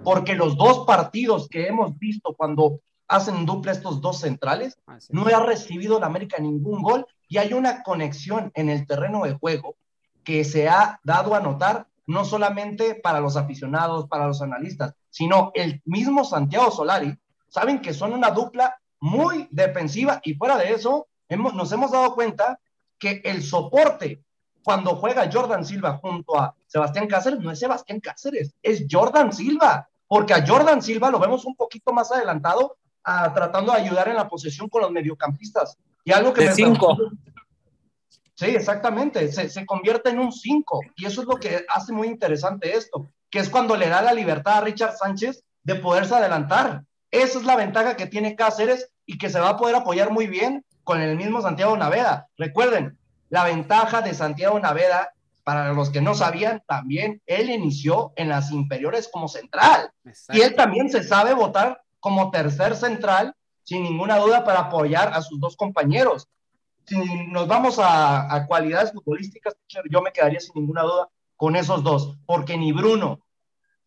[0.04, 5.26] porque los dos partidos que hemos visto cuando hacen dupla estos dos centrales, ah, no
[5.26, 7.06] ha recibido la América ningún gol.
[7.28, 9.76] Y hay una conexión en el terreno de juego
[10.24, 15.52] que se ha dado a notar no solamente para los aficionados, para los analistas, sino
[15.54, 17.16] el mismo Santiago Solari,
[17.48, 22.14] saben que son una dupla muy defensiva y fuera de eso, hemos, nos hemos dado
[22.14, 22.58] cuenta
[22.98, 24.24] que el soporte
[24.62, 29.88] cuando juega Jordan Silva junto a Sebastián Cáceres, no es Sebastián Cáceres, es Jordan Silva,
[30.06, 32.76] porque a Jordan Silva lo vemos un poquito más adelantado
[33.34, 35.76] tratando de ayudar en la posesión con los mediocampistas.
[36.04, 36.44] Y algo que...
[36.44, 36.96] De cinco.
[38.34, 42.08] Sí, exactamente, se, se convierte en un 5 y eso es lo que hace muy
[42.08, 46.84] interesante esto, que es cuando le da la libertad a Richard Sánchez de poderse adelantar.
[47.10, 50.26] Esa es la ventaja que tiene Cáceres y que se va a poder apoyar muy
[50.26, 52.28] bien con el mismo Santiago Naveda.
[52.38, 55.12] Recuerden, la ventaja de Santiago Naveda,
[55.50, 59.90] para los que no sabían, también él inició en las inferiores como central.
[60.28, 63.34] Y él también se sabe votar como tercer central,
[63.64, 66.28] sin ninguna duda, para apoyar a sus dos compañeros.
[66.86, 69.56] Si nos vamos a, a cualidades futbolísticas,
[69.90, 73.18] yo me quedaría sin ninguna duda con esos dos, porque ni Bruno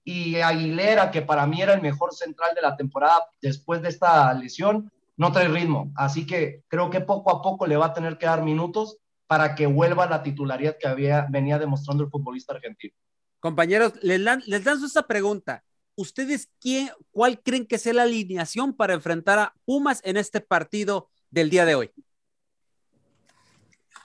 [0.03, 4.33] y Aguilera, que para mí era el mejor central de la temporada después de esta
[4.33, 5.93] lesión, no trae ritmo.
[5.95, 8.97] Así que creo que poco a poco le va a tener que dar minutos
[9.27, 12.93] para que vuelva la titularidad que había, venía demostrando el futbolista argentino.
[13.39, 15.63] Compañeros, les, les lanzo esta pregunta.
[15.95, 21.09] ¿Ustedes quién, cuál creen que sea la alineación para enfrentar a Pumas en este partido
[21.29, 21.91] del día de hoy?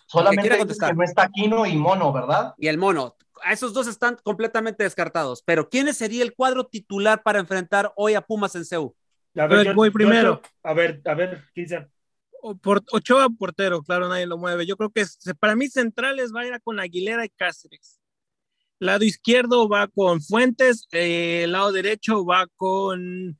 [0.07, 2.54] Solamente que no está Aquino y Mono, ¿verdad?
[2.57, 3.14] Y el Mono.
[3.44, 5.42] A esos dos están completamente descartados.
[5.44, 8.96] Pero ¿quién sería el cuadro titular para enfrentar hoy a Pumas en CEU?
[9.37, 10.40] A ver, yo, voy primero.
[10.62, 11.88] a ver, a ver, Cristian.
[12.42, 14.66] Ochoa portero, claro, nadie lo mueve.
[14.66, 15.05] Yo creo que
[15.40, 18.01] para mí centrales va a ir con Aguilera y Cáceres.
[18.79, 23.37] Lado izquierdo va con Fuentes, eh, lado derecho va con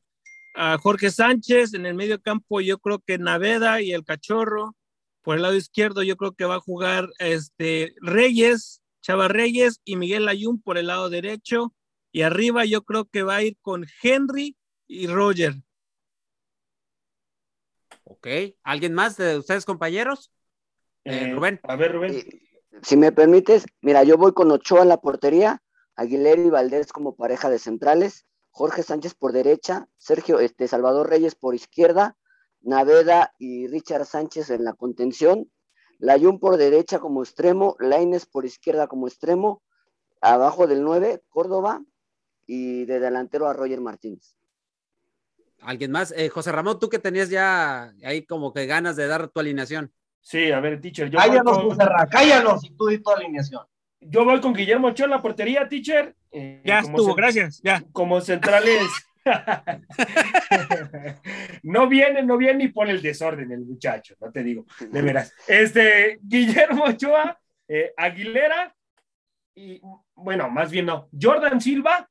[0.81, 4.75] Jorge Sánchez, en el medio campo yo creo que Naveda y el Cachorro.
[5.23, 9.97] Por el lado izquierdo yo creo que va a jugar este Reyes, Chava Reyes y
[9.97, 11.75] Miguel Ayun por el lado derecho.
[12.11, 14.57] Y arriba yo creo que va a ir con Henry
[14.89, 15.55] y Roger.
[18.11, 18.27] Ok,
[18.63, 20.33] ¿alguien más de ustedes, compañeros?
[21.05, 21.61] Eh, eh, Rubén.
[21.65, 22.25] A ver, Rubén.
[22.83, 25.63] si me permites, mira, yo voy con Ochoa en la portería,
[25.95, 31.35] Aguilera y Valdés como pareja de centrales, Jorge Sánchez por derecha, Sergio este, Salvador Reyes
[31.35, 32.17] por izquierda,
[32.63, 35.51] Naveda y Richard Sánchez en la contención,
[35.99, 39.63] Layún por derecha como extremo, Laines por izquierda como extremo,
[40.23, 41.83] abajo del 9, Córdoba,
[42.47, 44.38] y de delantero a Roger Martínez.
[45.63, 46.13] ¿Alguien más?
[46.17, 49.93] Eh, José Ramón, tú que tenías ya ahí como que ganas de dar tu alineación.
[50.21, 51.11] Sí, a ver, teacher.
[51.11, 51.71] Yo cállanos, con...
[51.71, 53.65] José cállanos y tú di tu alineación.
[54.01, 56.15] Yo voy con Guillermo Ochoa en la portería, teacher.
[56.31, 57.61] Eh, ya estuvo, gracias.
[57.63, 57.83] Ya.
[57.93, 58.83] Como centrales.
[61.63, 65.35] no viene, no viene y pone el desorden el muchacho, no te digo, de veras.
[65.47, 68.75] Este, Guillermo Ochoa, eh, Aguilera,
[69.55, 69.81] y
[70.15, 72.09] bueno, más bien no, Jordan Silva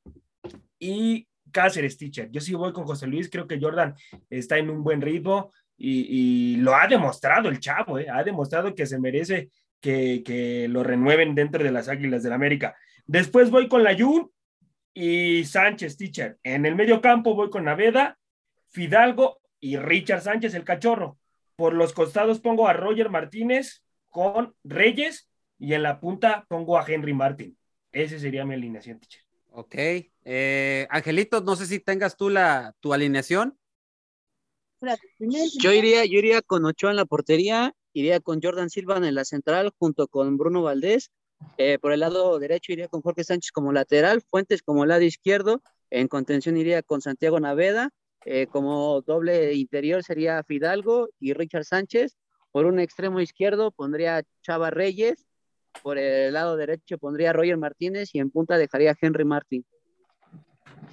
[0.79, 2.29] y Cáceres, teacher.
[2.31, 3.95] Yo sí voy con José Luis, creo que Jordan
[4.29, 8.85] está en un buen ritmo y, lo ha demostrado el chavo, eh, ha demostrado que
[8.85, 12.75] se merece que, que, lo renueven dentro de las Águilas del América.
[13.05, 14.31] Después voy con la Jun
[14.93, 16.37] y Sánchez, teacher.
[16.43, 18.17] En el medio campo voy con Naveda,
[18.69, 21.17] Fidalgo y Richard Sánchez, el cachorro.
[21.55, 25.29] Por los costados pongo a Roger Martínez con Reyes
[25.59, 27.57] y en la punta pongo a Henry Martin.
[27.91, 29.21] Ese sería mi alineación, teacher.
[29.51, 29.75] Ok.
[30.29, 33.57] Eh, Angelito, no sé si tengas tú la, tu alineación.
[35.57, 39.23] Yo iría, yo iría con Ochoa en la portería, iría con Jordan Silva en la
[39.23, 41.11] central junto con Bruno Valdés.
[41.57, 45.61] Eh, por el lado derecho iría con Jorge Sánchez como lateral, Fuentes como lado izquierdo,
[45.91, 47.91] en contención iría con Santiago Naveda,
[48.25, 52.17] eh, como doble interior sería Fidalgo y Richard Sánchez,
[52.51, 55.25] por un extremo izquierdo pondría Chava Reyes,
[55.83, 59.65] por el lado derecho pondría Roger Martínez y en punta dejaría Henry Martín.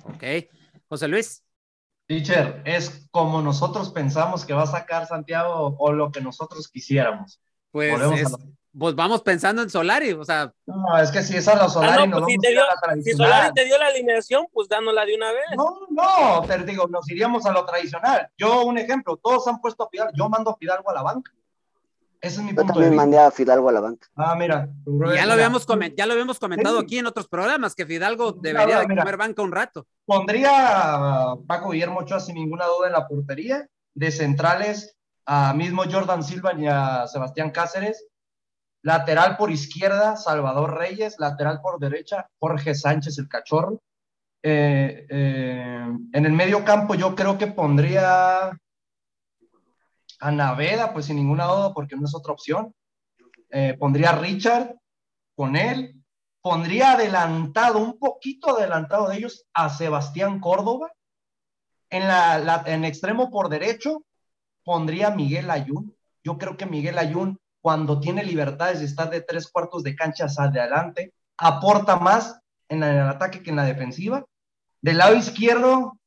[0.04, 0.24] Ok,
[0.88, 1.44] José Luis.
[2.06, 7.40] Teacher, es como nosotros pensamos que va a sacar Santiago o lo que nosotros quisiéramos.
[7.70, 7.98] Pues
[8.76, 10.52] pues vamos pensando en Solari, o sea.
[10.66, 12.62] No, es que si es a la Solari, ah, no, pues si, te dio,
[13.04, 15.44] si Solari te dio la alineación, pues dánosla de una vez.
[15.56, 18.28] No, no, te digo, nos iríamos a lo tradicional.
[18.36, 21.32] Yo, un ejemplo, todos han puesto a Fidalgo, yo mando a Fidalgo a la banca.
[22.24, 24.08] Ese es mi punto Yo también mandé a Fidalgo a la banca.
[24.16, 24.68] Ah, mira.
[25.14, 28.86] Ya lo, habíamos ya lo habíamos comentado aquí en otros programas, que Fidalgo debería de
[28.86, 29.86] comer banca un rato.
[30.06, 35.84] Pondría a Paco Guillermo Ochoa sin ninguna duda en la portería, de centrales a mismo
[35.90, 38.06] Jordan Silva y a Sebastián Cáceres,
[38.84, 41.16] Lateral por izquierda, Salvador Reyes.
[41.18, 43.80] Lateral por derecha, Jorge Sánchez, el cachorro.
[44.42, 48.50] Eh, eh, en el medio campo yo creo que pondría
[50.20, 52.74] a Naveda, pues sin ninguna duda, porque no es otra opción.
[53.50, 54.74] Eh, pondría a Richard
[55.36, 56.00] con él.
[56.40, 60.92] Pondría adelantado, un poquito adelantado de ellos, a Sebastián Córdoba.
[61.88, 64.04] En, la, en extremo por derecho,
[64.64, 65.94] pondría a Miguel Ayun.
[66.22, 70.26] Yo creo que Miguel Ayun cuando tiene libertades de estar de tres cuartos de cancha
[70.26, 74.22] hacia adelante, aporta más en, el ataque que en la defensiva.
[74.82, 75.98] Del lado izquierdo,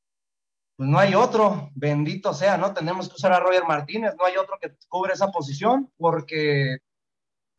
[0.78, 2.72] pues no hay otro, bendito sea, ¿no?
[2.72, 6.78] Tenemos que usar a Roger Martínez, no hay otro que cubre esa posición, porque,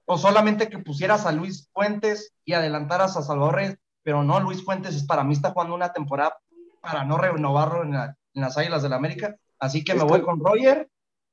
[0.07, 4.65] o solamente que pusieras a Luis Fuentes y adelantaras a Salvador Reyes, pero no, Luis
[4.65, 6.39] Fuentes es para mí está jugando una temporada
[6.81, 7.93] para no renovarlo en,
[8.35, 10.89] las Águilas del la América, así que me voy con Roger,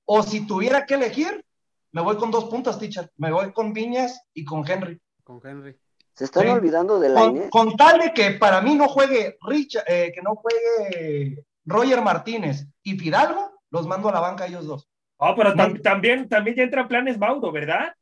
[0.06, 1.46] o si tuviera que elegir,
[1.92, 3.12] me voy con dos puntas, teacher.
[3.18, 5.00] Me voy con Viñas y con Henry.
[5.24, 5.78] Con Henry.
[6.14, 9.86] Se están olvidando de la con, con, tal de que para mí no juegue Richard,
[9.88, 14.88] eh, que no juegue Roger Martínez y Fidalgo, los mando a la banca ellos dos.
[15.18, 17.94] Ah, pero también, también ya entra planes Mauro, ¿verdad?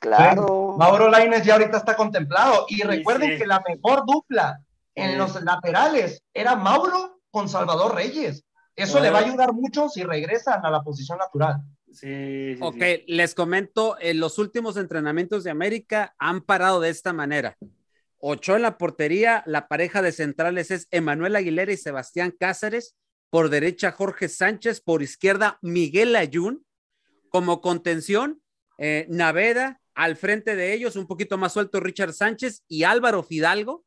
[0.00, 0.76] Claro.
[0.78, 2.66] Mauro Laines ya ahorita está contemplado.
[2.68, 4.60] Y recuerden que la mejor dupla
[4.94, 8.44] en los laterales era Mauro con Salvador Reyes.
[8.76, 11.60] Eso le va a ayudar mucho si regresan a la posición natural.
[11.92, 17.56] Sí, ok, les comento, en los últimos entrenamientos de América han parado de esta manera.
[18.18, 22.96] Ocho en la portería, la pareja de centrales es Emanuel Aguilera y Sebastián Cáceres,
[23.34, 26.64] por derecha Jorge Sánchez, por izquierda Miguel Ayun,
[27.30, 28.40] como contención,
[28.78, 33.84] eh, Naveda, al frente de ellos, un poquito más suelto Richard Sánchez y Álvaro Fidalgo,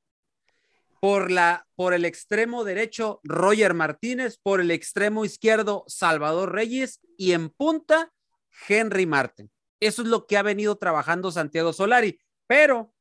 [0.99, 4.38] por, la, por el extremo derecho, Roger Martínez.
[4.38, 6.99] Por el extremo izquierdo, Salvador Reyes.
[7.17, 8.11] Y en punta,
[8.67, 9.49] Henry Martin.
[9.80, 12.19] Eso es lo que ha venido trabajando Santiago Solari.
[12.47, 12.93] Pero,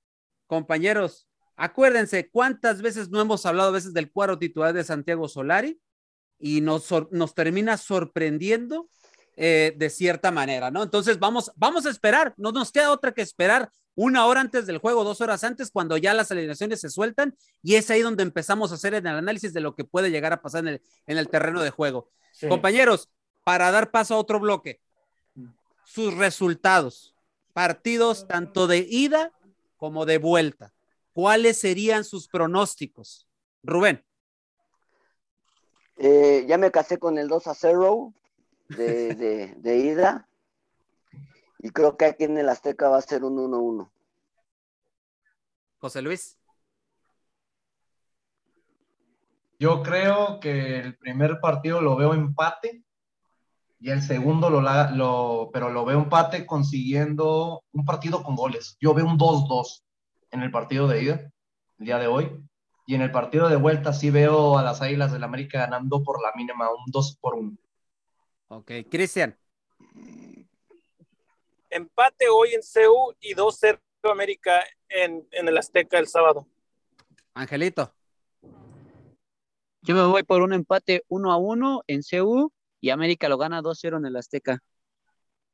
[0.46, 5.80] compañeros, acuérdense cuántas veces no hemos hablado a veces del cuadro titular de Santiago Solari
[6.38, 8.88] y nos, nos termina sorprendiendo
[9.36, 10.82] eh, de cierta manera, ¿no?
[10.82, 14.78] Entonces vamos, vamos a esperar, no nos queda otra que esperar una hora antes del
[14.78, 18.70] juego, dos horas antes, cuando ya las alineaciones se sueltan, y es ahí donde empezamos
[18.70, 21.28] a hacer el análisis de lo que puede llegar a pasar en el, en el
[21.28, 22.10] terreno de juego.
[22.48, 23.08] Compañeros,
[23.44, 24.80] para dar paso a otro bloque,
[25.86, 27.14] sus resultados,
[27.54, 29.32] partidos tanto de ida
[29.78, 30.74] como de vuelta.
[31.16, 33.26] ¿cuáles serían sus pronósticos?
[33.62, 34.04] Rubén.
[35.96, 38.12] Eh, ya me casé con el 2 a 0
[38.68, 40.28] de, de, de ida.
[41.58, 43.90] Y creo que aquí en el Azteca va a ser un 1-1.
[45.78, 46.38] José Luis.
[49.58, 52.84] Yo creo que el primer partido lo veo empate
[53.80, 58.76] y el segundo lo, lo pero lo veo empate consiguiendo un partido con goles.
[58.80, 59.82] Yo veo un 2-2
[60.30, 61.32] en el partido de ida,
[61.78, 62.42] el día de hoy,
[62.86, 66.22] y en el partido de vuelta sí veo a las Águilas del América ganando por
[66.22, 67.56] la mínima, un 2 por 1.
[68.48, 69.36] Ok, Cristian.
[71.68, 73.80] Empate hoy en CEU y 2-0
[74.10, 76.46] América en, en el Azteca el sábado.
[77.34, 77.92] Angelito.
[79.82, 83.62] Yo me voy por un empate 1 a 1 en CU y América lo gana
[83.62, 84.62] 2-0 en el Azteca.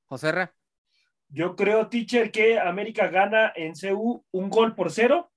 [0.06, 0.54] José Ra.
[1.28, 5.31] Yo creo, teacher, que América gana en CU un gol por cero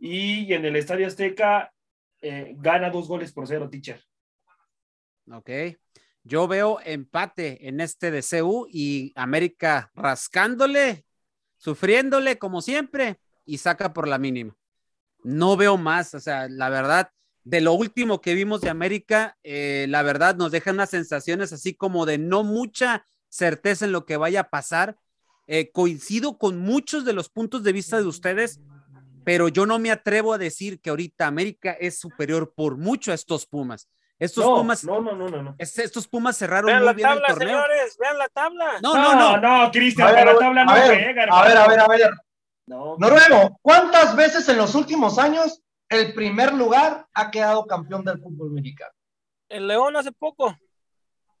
[0.00, 1.72] y en el Estadio Azteca
[2.22, 4.02] eh, gana dos goles por cero, teacher.
[5.30, 5.50] Ok.
[6.22, 11.04] Yo veo empate en este de CU y América rascándole,
[11.56, 14.56] sufriéndole como siempre y saca por la mínima.
[15.22, 17.10] No veo más, o sea, la verdad,
[17.44, 21.74] de lo último que vimos de América, eh, la verdad nos deja unas sensaciones así
[21.74, 24.98] como de no mucha certeza en lo que vaya a pasar.
[25.46, 28.60] Eh, coincido con muchos de los puntos de vista de ustedes,
[29.24, 33.14] pero yo no me atrevo a decir que ahorita América es superior por mucho a
[33.14, 33.88] estos Pumas.
[34.18, 35.54] Estos no, Pumas, no, no, no, no.
[35.58, 37.48] estos Pumas cerraron vean muy la bien tabla, el torneo.
[37.48, 38.66] señores, vean la tabla.
[38.82, 39.36] No, no, no.
[39.38, 40.92] No, no, Cristian, A ver, la tabla no a ver,
[41.30, 42.10] a ver, a ver, a ver.
[42.66, 48.20] No, Noruego, ¿cuántas veces en los últimos años el primer lugar ha quedado campeón del
[48.20, 48.92] fútbol mexicano?
[49.48, 50.56] El León hace poco.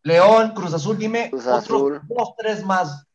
[0.02, 2.00] León, Cruz Azul, dime Cruz otros Azul.
[2.08, 3.06] dos, tres más.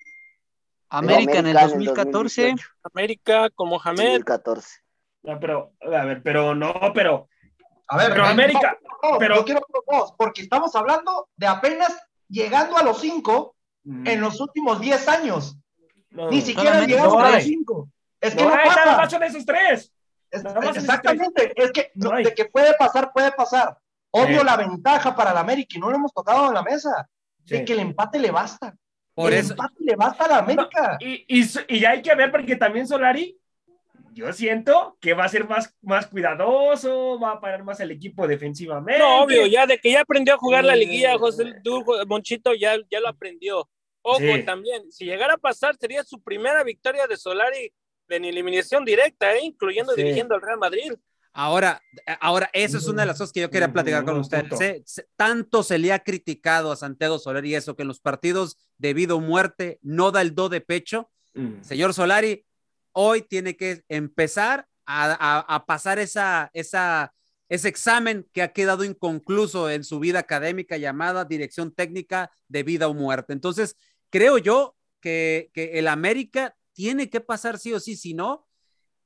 [0.98, 2.41] América, en el América 2014.
[2.41, 4.04] 2018, América con Mohamed.
[4.24, 4.80] 2014.
[5.24, 7.28] No, pero, a ver, pero no, pero,
[7.88, 11.30] A ver, pero no, América, no, no, pero- yo quiero los dos, porque estamos hablando
[11.36, 11.96] de apenas
[12.28, 14.08] llegando a los cinco Mm.
[14.08, 15.58] en los últimos diez años.
[16.10, 17.89] no, Ni siquiera han solamente llegado no a los cinco.
[18.22, 19.20] Es que no hay, nada pasa.
[19.20, 19.91] más esos tres.
[20.32, 20.43] Es-
[20.76, 22.24] exactamente, es que no- No hay.
[22.24, 23.78] de que puede pasar, puede pasar.
[24.12, 24.46] Obvio Sí.
[24.46, 27.08] la ventaja para el América y no lo hemos tocado en la mesa,
[27.46, 27.56] Sí.
[27.58, 28.74] de que el empate le basta.
[29.16, 30.97] Por el eso, empate le basta a la América.
[30.99, 33.39] Y, y, y hay que ver porque también Solari,
[34.13, 38.28] yo siento que va a ser más, más cuidadoso, va a parar más el equipo
[38.28, 38.99] defensivamente.
[38.99, 42.78] No, obvio, ya de que ya aprendió a jugar la liguilla, José tú, Monchito ya,
[42.91, 43.70] ya lo aprendió.
[44.01, 44.43] Ojo, Sí.
[44.45, 47.74] también, si llegara a pasar, sería su primera victoria de Solari
[48.09, 49.39] en eliminación directa, ¿eh?
[49.43, 50.03] incluyendo Sí.
[50.03, 50.93] dirigiendo al Real Madrid.
[51.36, 51.82] Ahora,
[52.22, 54.58] ahora, eso es una de las cosas que yo quería platicar con Mm, punto.
[54.58, 58.58] Se- se- tanto se le ha criticado a Santiago Solari eso, que en los partidos
[58.78, 61.12] de vida o muerte no da el do de pecho.
[61.34, 61.62] Mm.
[61.62, 62.46] Señor Solari,
[62.94, 67.14] hoy tiene que empezar a, a- a pasar esa, esa,
[67.50, 72.88] ese examen que ha quedado inconcluso en su vida académica llamada dirección técnica de vida
[72.88, 73.34] o muerte.
[73.34, 73.76] Entonces,
[74.10, 78.48] creo yo que, que el América tiene que pasar sí o sí, si no,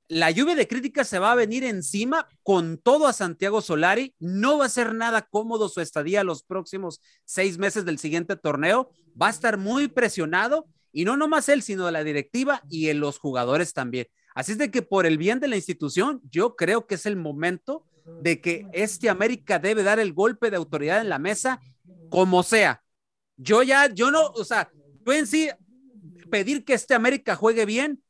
[0.09, 4.15] la lluvia de críticas se va a venir encima con todo a Santiago Solari.
[4.19, 8.89] No va a ser nada cómodo su estadía los próximos seis meses del siguiente torneo.
[9.21, 13.19] Va a estar muy presionado y no nomás él, sino la directiva y en los
[13.19, 14.07] jugadores también.
[14.33, 17.15] Así es de que por el bien de la institución, yo creo que es el
[17.15, 17.85] momento
[18.21, 21.61] de que este América debe dar el golpe de autoridad en la mesa,
[22.09, 22.81] como sea.
[23.37, 24.71] Yo ya, yo no, o sea,
[25.05, 25.49] yo en sí
[26.31, 28.01] pedir que este América juegue bien,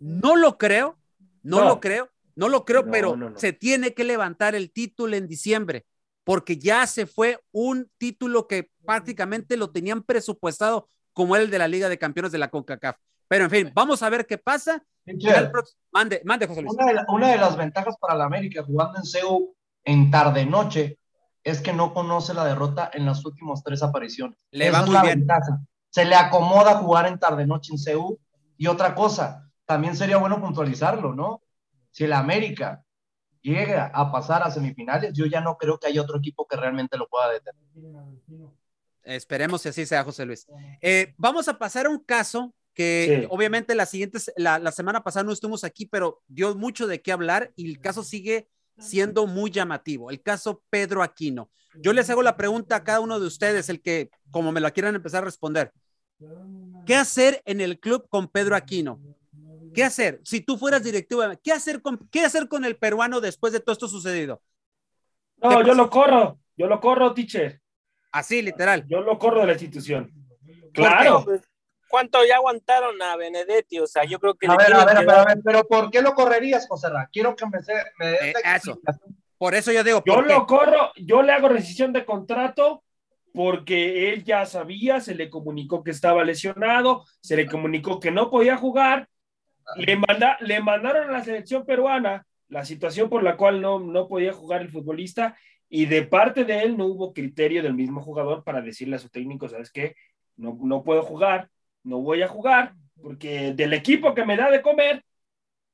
[0.00, 0.98] no lo creo,
[1.46, 1.64] no, No.
[1.68, 3.38] lo creo, no lo creo, No, pero no, no.
[3.38, 5.86] se tiene que levantar el título en diciembre,
[6.24, 11.68] porque ya se fue un título que prácticamente lo tenían presupuestado como el de la
[11.68, 12.96] Liga de Campeones de la CONCACAF.
[13.28, 14.82] Pero en fin, vamos a ver qué pasa.
[15.92, 16.74] Mande, mande, José Luis.
[16.74, 20.98] Una de, la- una de las ventajas para la América jugando en CEU en tarde-noche
[21.44, 24.36] es que no conoce la derrota en las últimas tres apariciones.
[24.50, 25.18] Le Esa va es la bien.
[25.20, 25.60] ventaja.
[25.90, 28.18] Se le acomoda jugar en tarde-noche en CEU.
[28.58, 31.42] Y otra cosa, también sería bueno puntualizarlo, ¿no?
[31.90, 32.82] Si el América
[33.42, 36.96] llega a pasar a semifinales, yo ya no creo que haya otro equipo que realmente
[36.96, 37.62] lo pueda detener.
[39.04, 40.46] Esperemos que así sea, José Luis.
[40.80, 43.28] Eh, vamos a pasar a un caso que Sí.
[43.30, 47.12] obviamente la siguiente, la, la semana pasada no estuvimos aquí, pero dio mucho de qué
[47.12, 48.48] hablar y el caso sigue
[48.78, 50.10] siendo muy llamativo.
[50.10, 51.50] El caso Pedro Aquino.
[51.80, 54.70] Yo les hago la pregunta a cada uno de ustedes, el que, como me la
[54.72, 55.72] quieran empezar a responder.
[56.84, 59.00] ¿Qué hacer en el club con Pedro Aquino?
[59.76, 60.20] ¿Qué hacer?
[60.24, 63.74] Si tú fueras directivo, ¿qué hacer con, qué hacer con el peruano después de todo
[63.74, 64.40] esto sucedido?
[65.38, 67.60] ¿Qué No, yo lo corro, yo lo corro, teacher.
[68.10, 68.86] Así, literal.
[68.88, 70.10] Yo lo corro de la institución.
[70.72, 71.26] Claro.
[71.90, 74.46] Cuánto ya aguantaron a Benedetti, o sea, yo creo que...
[74.46, 77.10] A ver, a ver, a ver, a ver, pero ¿por qué lo correrías, José Ra?
[77.12, 77.58] Quiero que me,
[77.98, 78.80] me des Eh, eso.
[79.36, 82.82] Por eso yo digo, Yo lo corro, yo le hago rescisión de contrato
[83.34, 88.30] porque él ya sabía, se le comunicó que estaba lesionado, se le comunicó que no
[88.30, 89.10] podía jugar,
[89.76, 94.08] le, manda, le mandaron a la selección peruana la situación por la cual no, no
[94.08, 95.36] podía jugar el futbolista
[95.68, 99.08] y de parte de él no hubo criterio del mismo jugador para decirle a su
[99.08, 99.96] técnico, ¿sabes qué?
[100.36, 101.50] No, no puedo jugar,
[101.82, 105.04] no voy a jugar, porque del equipo que me da de comer,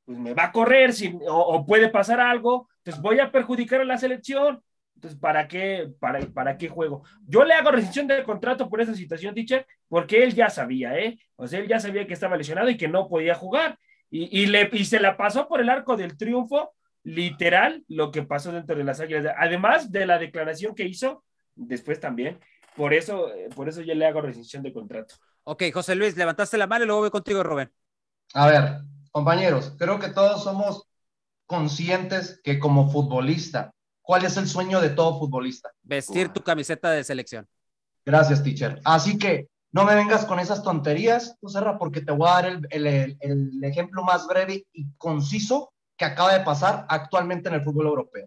[0.05, 3.83] pues me va a correr si, o, o puede pasar algo, entonces voy a perjudicar
[3.83, 4.63] a la selección.
[4.95, 7.03] Entonces, ¿para qué, para, ¿para qué juego?
[7.27, 11.19] Yo le hago rescisión de contrato por esa situación, teacher, porque él ya sabía, ¿eh?
[11.37, 13.79] O sea, él ya sabía que estaba lesionado y que no podía jugar.
[14.11, 18.23] Y, y, le, y se la pasó por el arco del triunfo, literal, lo que
[18.23, 19.35] pasó dentro de las águilas.
[19.39, 21.25] Además de la declaración que hizo
[21.55, 22.39] después también.
[22.77, 25.17] Por eso, por eso yo le hago rescisión de contrato.
[25.45, 27.71] Ok, José Luis, levantaste la mano y luego voy contigo, Rubén.
[28.35, 28.79] A ver,
[29.11, 30.89] compañeros, creo que todos somos
[31.47, 35.71] conscientes que como futbolista, ¿cuál es el sueño de todo futbolista?
[35.83, 37.47] Vestir tu camiseta de selección.
[38.05, 38.81] Gracias, teacher.
[38.85, 42.47] Así que no me vengas con esas tonterías, tú Serra, porque te voy a dar
[42.47, 47.55] el, el, el, el ejemplo más breve y conciso que acaba de pasar actualmente en
[47.55, 48.27] el fútbol europeo.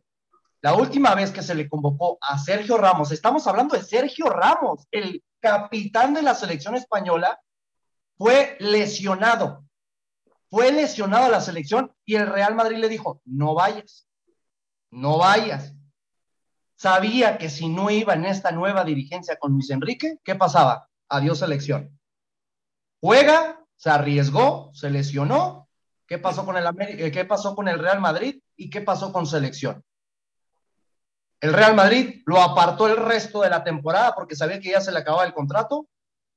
[0.61, 4.87] La última vez que se le convocó a Sergio Ramos, estamos hablando de Sergio Ramos,
[4.89, 7.39] el capitán de la selección española,
[8.17, 9.63] fue lesionado.
[10.49, 14.07] Fue lesionado a la selección y el Real Madrid le dijo, no vayas,
[14.95, 15.73] no vayas.
[16.75, 20.89] Sabía que si no iba en esta nueva dirigencia con Luis Enrique, ¿qué pasaba?
[21.09, 21.97] Adiós selección.
[22.99, 25.69] Juega, se arriesgó, se lesionó.
[26.07, 29.25] ¿Qué pasó con el, América, ¿Qué pasó con el Real Madrid y qué pasó con
[29.25, 29.83] selección?
[31.41, 34.91] El Real Madrid lo apartó el resto de la temporada porque sabía que ya se
[34.91, 35.87] le acababa el contrato.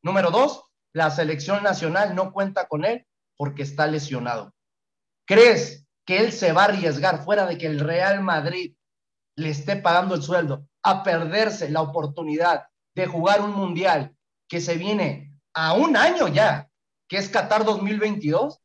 [0.03, 3.07] Número dos, la selección nacional no cuenta con él
[3.37, 4.53] porque está lesionado.
[5.27, 8.75] ¿Crees que él se va a arriesgar fuera de que el Real Madrid
[9.37, 14.17] le esté pagando el sueldo a perderse la oportunidad de jugar un mundial
[14.49, 16.71] que se viene a un año ya,
[17.09, 18.59] que es Qatar 2022?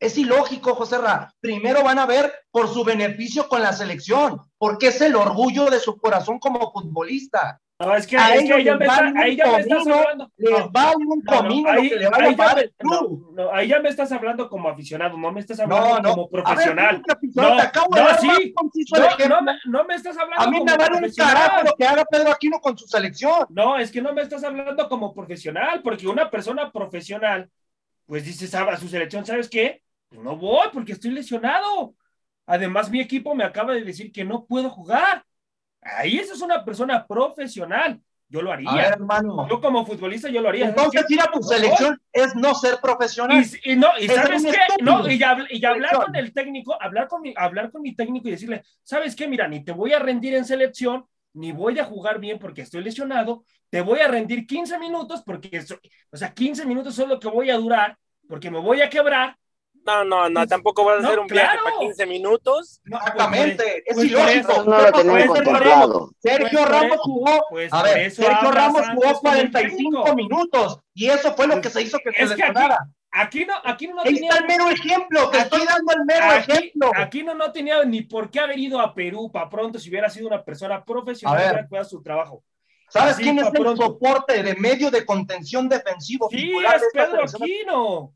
[0.00, 1.34] Es ilógico, José Ra.
[1.40, 5.80] Primero van a ver por su beneficio con la selección, porque es el orgullo de
[5.80, 7.58] su corazón como futbolista.
[7.82, 10.30] No, es que, a ahí, ya me, está, ahí ya me estás hablando.
[10.36, 13.34] Les no, vale un comino no, ahí, lo que le vaya a pagar el club.
[13.34, 17.02] No, ahí ya me estás hablando como aficionado, no me estás hablando como profesional.
[17.06, 18.54] Ver, no, no, sí,
[19.28, 22.04] no, me, no me estás hablando A mí me vale un carajo lo que haga
[22.04, 23.46] Pedro Aquino con su selección.
[23.50, 27.50] No, es que no me estás hablando como profesional, porque una persona profesional,
[28.06, 29.82] pues dice a su selección, ¿sabes qué?
[30.08, 31.96] Pues no voy porque estoy lesionado.
[32.46, 35.24] Además, mi equipo me acaba de decir que no puedo jugar.
[35.82, 38.00] Ahí esa es una persona profesional.
[38.28, 38.70] Yo lo haría.
[38.70, 39.46] A ver, hermano.
[39.48, 40.68] Yo como futbolista yo lo haría.
[40.68, 43.44] Entonces ir a tu selección es no ser profesional.
[43.44, 45.20] Y, y no, y sabes qué, no, y,
[45.50, 49.14] y, hablar con el técnico, hablar con mi, hablar con mi técnico y decirle, ¿sabes
[49.14, 49.28] qué?
[49.28, 51.04] Mira, ni te voy a rendir en selección,
[51.34, 55.62] ni voy a jugar bien porque estoy lesionado, te voy a rendir 15 minutos porque,
[56.10, 59.36] o sea, 15 minutos es lo que voy a durar porque me voy a quebrar
[59.84, 61.50] no, no, no, tampoco vas a hacer no, un claro.
[61.52, 62.80] viaje para 15 minutos.
[62.84, 64.64] No, Exactamente, pues, es ilógico.
[64.64, 66.10] No lo tenemos contemplado.
[66.18, 70.14] Sergio Pues, Ramos jugó, pues, a ver, Sergio Ramos jugó con el 45 técnico.
[70.14, 72.78] minutos y eso fue lo que Pues, se hizo que es se que aquí- lesionara.
[73.14, 75.92] Aquí no, aquí no, no Ahí tenía, está el mero ejemplo, te Aquí- estoy dando
[75.92, 76.90] el mero aquí, ejemplo.
[76.96, 80.08] aquí no, no tenía ni por qué haber ido a Perú para pronto si hubiera
[80.08, 82.42] sido una persona profesional y hubiera cuidado su trabajo.
[82.88, 83.82] ¿Sabes así quién es el pronto.
[83.82, 87.22] soporte de medio de contención defensivo Sí, es Pedro?
[87.24, 88.12] Aquino.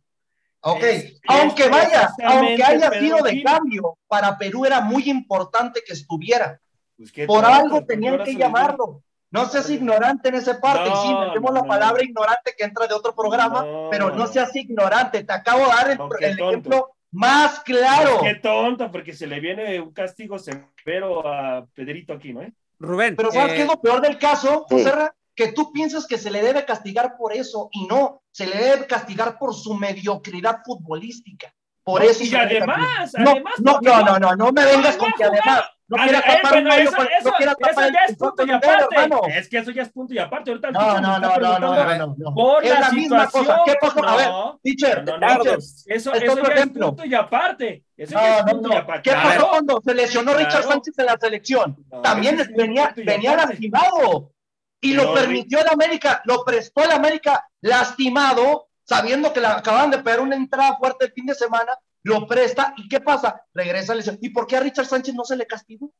[0.60, 5.82] Ok, Es- aunque es vaya, aunque haya sido de cambio, para Perú era muy importante
[5.86, 6.60] que estuviera.
[6.96, 9.02] Pues Por algo tenían que llamarlo.
[9.30, 12.08] No seas ignorante en esa parte, y sí, No, metemos no, la no, palabra no.
[12.08, 14.26] ignorante que entra de otro programa, No, pero no no.
[14.26, 15.24] seas ignorante.
[15.24, 18.20] Te acabo de dar el, No, el ejemplo más claro.
[18.22, 22.52] Qué tonto, porque se le viene un castigo severo a Pedrito Aquino, ¿eh?
[22.78, 23.14] Rubén.
[23.16, 24.76] Pero ¿sabes eh, qué es lo peor del caso, sí.
[24.76, 25.14] José Ra?
[25.36, 28.86] Que tú piensas que se le debe castigar por eso y no, se le debe
[28.86, 31.52] castigar por su mediocridad futbolística.
[31.84, 35.12] Por eso y además, no, además, no, no, no- no, no, no me vengas con
[35.12, 36.96] que además no quieras eh, tapar un eso- no
[37.36, 39.38] quieras eso tapar ya es punto y aparte.
[39.38, 40.50] Es que eso ya es punto y aparte.
[40.50, 42.34] Ahorita No, no, no, no, no, no, no.
[42.34, 43.60] Por Es la, misma cosa.
[43.64, 44.04] ¿Qué pasó?
[44.04, 44.28] A ver,
[44.64, 46.88] teacher, no, no, teacher, eso, es otro ejemplo.
[46.88, 47.84] punto y aparte.
[47.96, 48.86] Eso No, no, no.
[49.02, 50.64] ¿Qué pasó cuando se lesionó Richard.
[50.64, 51.76] Sánchez en la selección?
[51.92, 54.32] No, También venía, venía lastimado.
[54.86, 59.98] Y lo permitió el América, lo prestó el América lastimado, sabiendo que le acaban de
[59.98, 61.72] pegar una entrada fuerte el fin de semana,
[62.02, 62.72] lo presta.
[62.76, 63.42] ¿Y qué pasa?
[63.52, 64.18] Regresa a lesión.
[64.20, 65.90] ¿Y por qué a Richard Sánchez no se le castigó?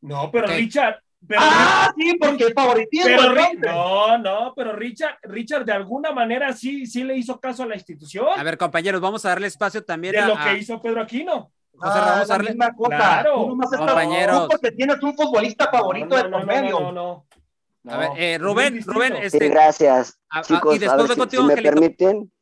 [0.00, 0.46] No, pero.
[0.46, 1.00] Richard,
[1.36, 3.10] ah, sí, porque el favoritismo.
[3.60, 7.74] no, no, pero Richard, Richard de alguna manera sí, sí le hizo caso a la
[7.74, 8.28] institución.
[8.36, 11.50] A ver, compañeros, vamos a darle espacio también de a lo que hizo Pedro Aquino.
[11.74, 12.56] José ah, vamos a darle
[12.86, 14.46] claro, compañeros.
[14.48, 16.78] porque tienes un futbolista favorito de por medio.
[16.78, 17.26] No, no,
[17.84, 20.80] A ver, eh, Rubén, Rubén, este, sí, gracias, chicos.
[20.82, 22.32] A, ver, si, si me permiten,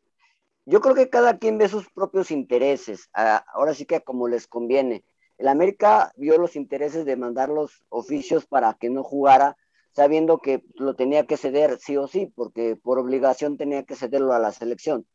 [0.66, 3.09] yo creo que cada quien ve sus propios intereses.
[3.12, 5.05] ahora sí que como les conviene.
[5.38, 9.57] El América vio los intereses de mandar los oficios para que no jugara,
[9.93, 14.34] sabiendo que lo tenía que ceder sí o sí, porque por obligación tenía que cederlo
[14.34, 15.07] a la selección.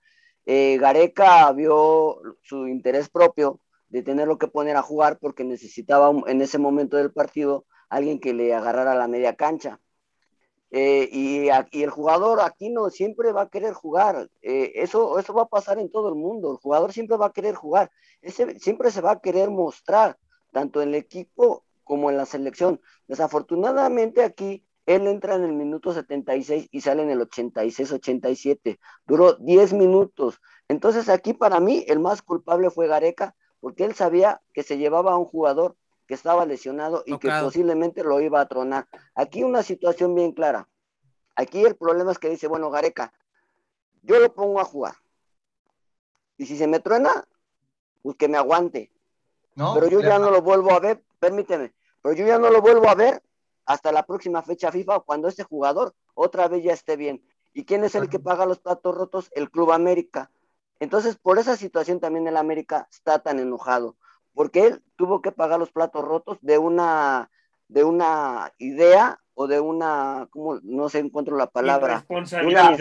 [0.47, 6.41] Eh, Gareca vio su interés propio de tenerlo que poner a jugar porque necesitaba en
[6.41, 9.79] ese momento del partido alguien que le agarrara la media cancha.
[10.77, 11.47] Eh, y,
[11.81, 14.29] el jugador aquí no siempre va a querer jugar.
[14.41, 16.51] Eh, eso, eso va a pasar en todo el mundo.
[16.51, 17.91] El jugador siempre va a querer jugar.
[18.21, 20.17] Ese, siempre se va a querer mostrar,
[20.51, 22.81] tanto en el equipo como en la selección.
[23.07, 28.77] Desafortunadamente aquí él entra en el minuto 76 y sale en el 86-87.
[29.07, 30.41] Duró 10 minutos.
[30.67, 35.13] Entonces aquí para mí el más culpable fue Gareca, porque él sabía que se llevaba
[35.13, 38.87] a un jugador que estaba lesionado y que posiblemente lo iba a tronar.
[39.15, 40.67] Aquí una situación bien clara.
[41.35, 43.13] Aquí el problema es que dice, bueno, Gareca,
[44.03, 44.95] yo lo pongo a jugar.
[46.37, 47.27] Y si se me truena,
[48.01, 48.91] pues que me aguante.
[49.55, 52.61] No, pero yo ya no lo vuelvo a ver, permíteme, pero yo ya no lo
[52.61, 53.23] vuelvo a ver
[53.65, 57.25] hasta la próxima fecha FIFA cuando ese jugador otra vez ya esté bien.
[57.53, 59.31] ¿Y quién es el que paga los platos rotos?
[59.33, 60.29] El Club América.
[60.79, 63.95] Entonces, por esa situación también el América está tan enojado
[64.35, 67.31] porque él tuvo que pagar los platos rotos de una,
[67.67, 70.59] de una idea o de una, ¿cómo?
[70.63, 72.05] no sé, encuentro la palabra.
[72.09, 72.77] Una, mira,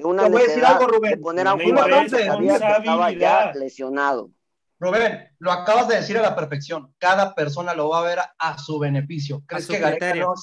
[0.00, 1.12] yo una voy a decir algo, Rubén.
[1.12, 4.30] De poner a un jugador que sabía que estaba ya lesionado.
[4.78, 6.94] Rubén, lo acabas de decir a la perfección.
[6.98, 9.42] Cada persona lo va a ver a, su beneficio.
[9.46, 10.34] ¿Crees que Gareca no,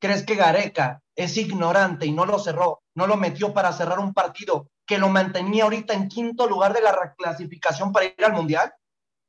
[0.00, 2.82] ¿Crees que Gareca es ignorante y no lo cerró?
[2.94, 6.82] No lo metió para cerrar un partido que lo mantenía ahorita en quinto lugar de
[6.82, 8.74] la reclasificación para ir al Mundial.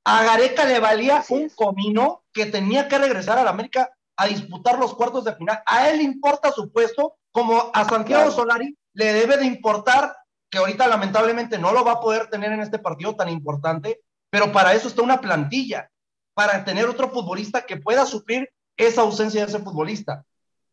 [0.08, 4.78] A Gareca le valía un comino que tenía que regresar a la América a disputar
[4.78, 5.62] los cuartos de final.
[5.66, 10.16] A él le importa su puesto, como a Santiago Solari le debe de importar,
[10.50, 14.00] que ahorita lamentablemente no lo va a poder tener en este partido tan importante,
[14.30, 15.90] pero para eso está una plantilla,
[16.36, 20.24] para tener otro futbolista que pueda suplir esa ausencia de ese futbolista.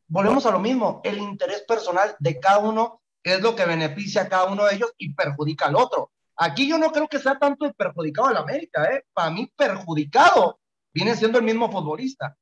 [0.08, 4.28] Volvemos a lo mismo, el interés personal de cada uno es lo que beneficia a
[4.28, 6.10] cada uno de ellos y perjudica al otro.
[6.42, 9.04] Aquí yo no creo que sea tanto el perjudicado al América, ¿eh?
[9.12, 10.58] Para mí, perjudicado
[10.92, 12.36] viene siendo el mismo futbolista,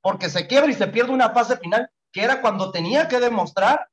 [0.00, 3.88] porque se quiebra y se pierde una fase final que era cuando tenía que demostrar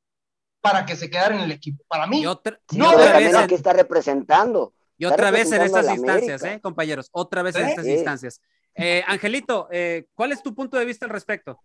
[0.62, 1.84] para que se quedara en el equipo.
[1.88, 4.74] Para mí, otra, no vez que está representando.
[4.98, 7.10] Y otra vez en estas instancias, ¿eh, compañeros?
[7.12, 8.42] Otra vez en estas instancias.
[8.74, 11.60] Eh, Angelito, eh, ¿cuál es tu punto de vista al respecto?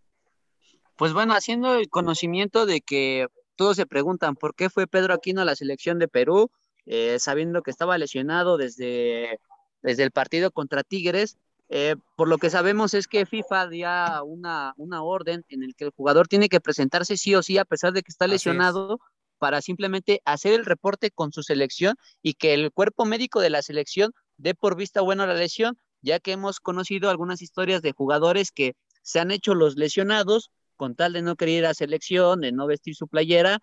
[0.97, 5.41] Pues bueno, haciendo el conocimiento de que todos se preguntan por qué fue Pedro Aquino
[5.41, 6.51] a la selección de Perú,
[6.87, 9.41] eh, sabiendo que estaba lesionado desde,
[9.83, 11.37] desde el partido contra Tigres.
[11.69, 13.89] Eh, por lo que sabemos es que FIFA dio
[14.25, 17.65] una, una orden en el que el jugador tiene que presentarse sí o sí a
[17.65, 19.01] pesar de que está lesionado
[19.39, 23.63] para simplemente hacer el reporte con su selección y que el cuerpo médico de la
[23.63, 28.53] selección dé por vista bueno la lesión, ya que hemos conocido algunas historias de jugadores
[28.53, 32.53] que se han hecho los lesionados con tal de no querer ir a selección, de
[32.53, 33.61] no vestir su playera,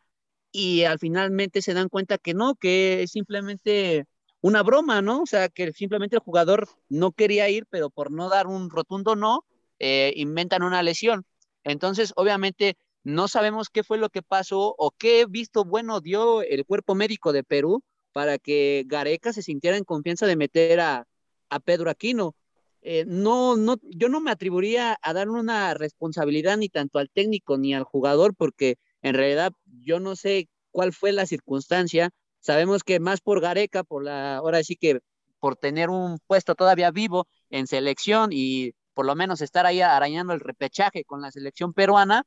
[0.54, 4.06] y al finalmente se dan cuenta que no, que es simplemente
[4.40, 5.24] una broma, ¿no?
[5.24, 9.16] O sea, que simplemente el jugador no quería ir, pero por no dar un rotundo
[9.16, 9.46] no,
[9.80, 11.26] eh, inventan una lesión.
[11.64, 16.66] Entonces, obviamente, no sabemos qué fue lo que pasó o qué visto bueno dio el
[16.66, 21.08] cuerpo médico de Perú para que Gareca se sintiera en confianza de meter a,
[21.50, 22.36] a Pedro Aquino.
[22.82, 27.58] Eh, no, no, yo no me atribuiría a dar una responsabilidad ni tanto al técnico
[27.58, 32.10] ni al jugador, porque en realidad, yo no sé cuál fue la circunstancia.
[32.40, 35.02] Sabemos que más por Gareca, por la, ahora sí que
[35.40, 40.34] por tener un puesto todavía vivo en selección y por lo menos estar ahí arañando
[40.34, 42.26] el repechaje con la selección peruana,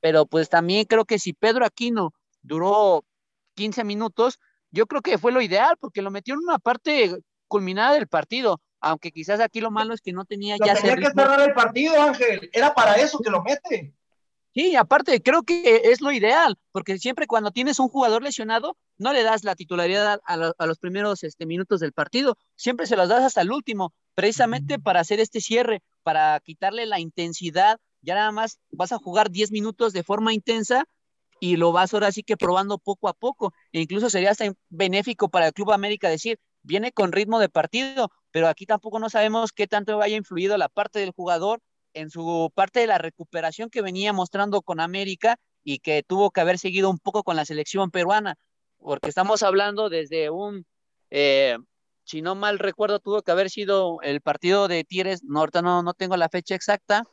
[0.00, 2.12] pero pues también creo que si Pedro Aquino
[2.42, 3.04] duró
[3.54, 4.38] 15 minutos,
[4.70, 7.16] yo creo que fue lo ideal porque lo metió en una parte
[7.46, 11.06] culminada del partido, aunque quizás aquí lo malo es que no tenía ya tenía que
[11.06, 13.94] cerrar el partido, Ángel, era para eso que lo mete.
[14.58, 19.12] Sí, aparte, creo que es lo ideal, porque siempre cuando tienes un jugador lesionado, no
[19.12, 23.22] le das la titularidad a, los primeros este, minutos del partido, siempre se los das
[23.22, 28.58] hasta el último, precisamente para hacer este cierre, para quitarle la intensidad, ya nada más
[28.72, 30.86] vas a jugar 10 minutos de forma intensa
[31.38, 35.28] y lo vas ahora sí que probando poco a poco, e incluso sería hasta benéfico
[35.28, 39.52] para el Club América decir, viene con ritmo de partido, pero aquí tampoco no sabemos
[39.52, 41.60] qué tanto haya influido la parte del jugador
[41.94, 46.40] en su parte de la recuperación que venía mostrando con América y que tuvo que
[46.40, 48.36] haber seguido un poco con la selección peruana,
[48.78, 50.64] porque estamos hablando desde un,
[51.10, 51.58] eh,
[52.04, 55.94] si no mal recuerdo, tuvo que haber sido el partido de Tigres, no, no, no
[55.94, 57.04] tengo la fecha exacta,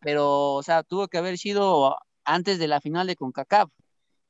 [0.00, 3.70] pero, o sea, tuvo que haber sido antes de la final de CONCACAF.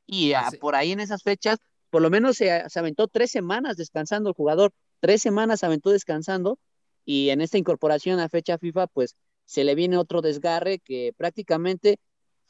[0.07, 1.59] Y ah, por ahí en esas fechas,
[1.91, 6.59] por lo menos se, se, aventó tres semanas descansando el jugador, tres semanas aventó descansando,
[7.05, 9.17] y en esta incorporación a fecha FIFA, pues
[9.47, 11.99] se le viene otro desgarre que prácticamente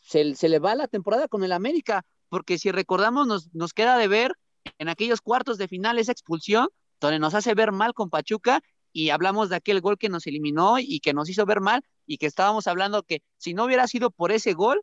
[0.00, 3.96] se, se le va la temporada con el América, porque si recordamos, nos, nos queda
[3.98, 4.32] de ver
[4.78, 6.68] en aquellos cuartos de final esa expulsión,
[7.00, 8.60] donde nos hace ver mal con Pachuca
[8.92, 12.18] y hablamos de aquel gol que nos eliminó y que nos hizo ver mal y
[12.18, 14.82] que estábamos hablando que si no hubiera sido por ese gol,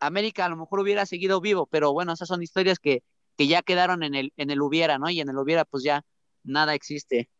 [0.00, 3.02] América a lo mejor hubiera seguido vivo, pero bueno, esas son historias que,
[3.36, 5.08] que ya quedaron en el, en el hubiera, ¿no?
[5.10, 6.02] Y en el hubiera pues ya
[6.42, 7.30] nada existe.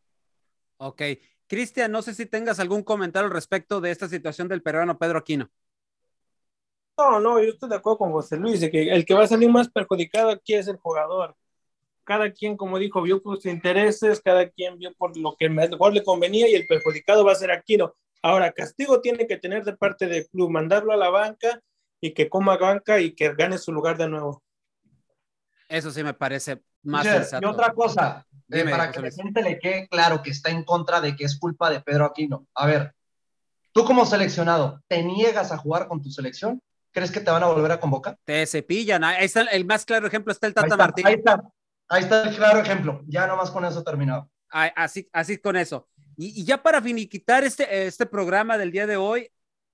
[0.79, 1.03] Ok.
[1.47, 5.19] Cristian, no sé si tengas algún comentario al respecto de esta situación del peruano Pedro
[5.19, 5.49] Aquino.
[6.99, 9.29] No, no, yo estoy de acuerdo con José Luis, de que el que va a
[9.29, 11.37] salir más perjudicado aquí es el jugador.
[12.05, 15.93] Cada quien, como dijo, vio por sus intereses, cada quien vio por lo que mejor
[15.93, 17.95] le convenía y el perjudicado va a ser Aquino.
[18.23, 21.61] Ahora, castigo tiene que tener de parte del club, mandarlo a la banca
[22.01, 24.43] y que coma banca y que gane su lugar de nuevo.
[25.69, 27.47] Eso sí me parece más sensato.
[27.47, 31.01] Y otra cosa, eh, para que la gente le quede claro que está en contra
[31.01, 32.47] de que es culpa de Pedro Aquino.
[32.55, 32.95] A ver,
[33.73, 36.63] tú como seleccionado, ¿te niegas a jugar con tu selección?
[36.93, 38.19] ¿Crees que te van a volver a convocar?
[38.25, 39.05] Te cepillan.
[39.05, 41.07] Ahí está el más claro ejemplo, está el Tata ahí Martín.
[41.07, 41.43] Ahí está,
[41.89, 43.03] ahí está el claro ejemplo.
[43.07, 44.31] Ya nomás con eso terminado.
[44.49, 45.89] Así, así con eso.
[46.17, 49.31] Y, y ya para finiquitar este, este programa del día de hoy,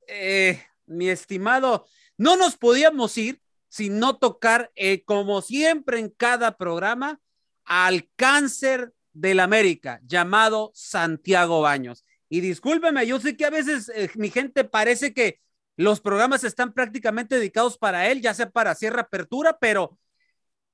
[0.08, 6.56] eh, mi estimado, no nos podíamos ir sin no tocar, eh, como siempre en cada
[6.58, 7.20] programa,
[7.64, 12.04] al cáncer del América, llamado Santiago Baños.
[12.28, 15.40] Y discúlpeme, yo sé que a veces eh, mi gente parece que
[15.76, 19.98] los programas están prácticamente dedicados para él, ya sea para cierre apertura, pero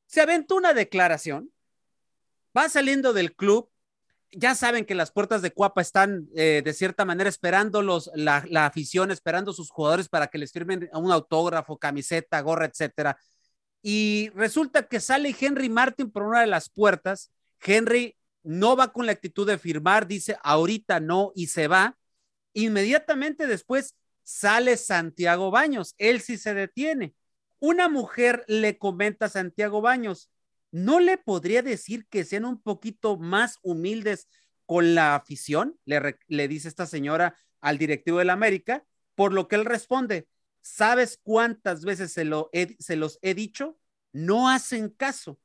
[0.07, 1.53] se aventó una declaración,
[2.57, 3.71] va saliendo del club,
[4.33, 8.45] ya saben que las puertas de Cuapa están eh, de cierta manera esperando los, la,
[8.49, 13.19] la, afición, esperando sus jugadores para que les firmen un autógrafo, camiseta, gorra, etcétera.
[13.91, 17.33] Y resulta que sale Henry Martin por una de las puertas.
[17.59, 21.97] Henry no va con la actitud de firmar, dice ahorita no y se va.
[22.53, 25.95] Inmediatamente después sale Santiago Baños.
[25.97, 27.15] Él sí se detiene.
[27.61, 30.29] Una mujer le comenta a Santiago Baños,
[30.71, 34.29] ¿no le podría decir que sean un poquito más humildes
[34.67, 35.81] con la afición?
[35.87, 38.85] Le, dice esta señora al directivo del América,
[39.15, 40.29] por lo que él responde,
[40.61, 43.79] ¿sabes cuántas veces se, lo he, se los he dicho?
[44.13, 45.39] No hacen caso.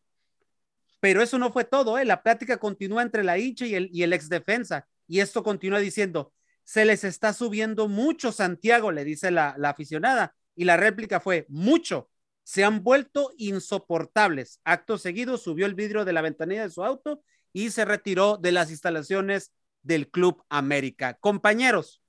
[1.00, 2.06] Pero eso no fue todo, ¿eh?
[2.06, 5.80] la plática continúa entre la hincha y el, y el ex defensa, y esto continúa
[5.80, 6.34] diciendo,
[6.64, 11.46] se les está subiendo mucho, Santiago, le dice la, la aficionada, y la réplica fue,
[11.50, 12.10] mucho,
[12.44, 14.60] se han vuelto insoportables.
[14.64, 18.52] Acto seguido subió el vidrio de la ventanilla de su auto y se retiró de
[18.52, 19.52] las instalaciones
[19.82, 21.16] del Club América.
[21.20, 22.03] Compañeros,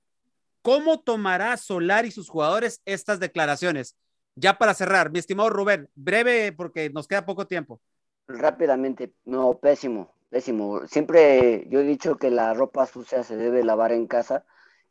[0.65, 3.95] ¿cómo tomará Solar y sus jugadores estas declaraciones?
[4.33, 7.79] Ya para cerrar, mi estimado Rubén, breve porque nos queda poco tiempo.
[8.27, 10.87] Rápidamente, no, pésimo, pésimo.
[10.87, 14.43] Siempre yo he dicho que la ropa sucia se debe lavar en casa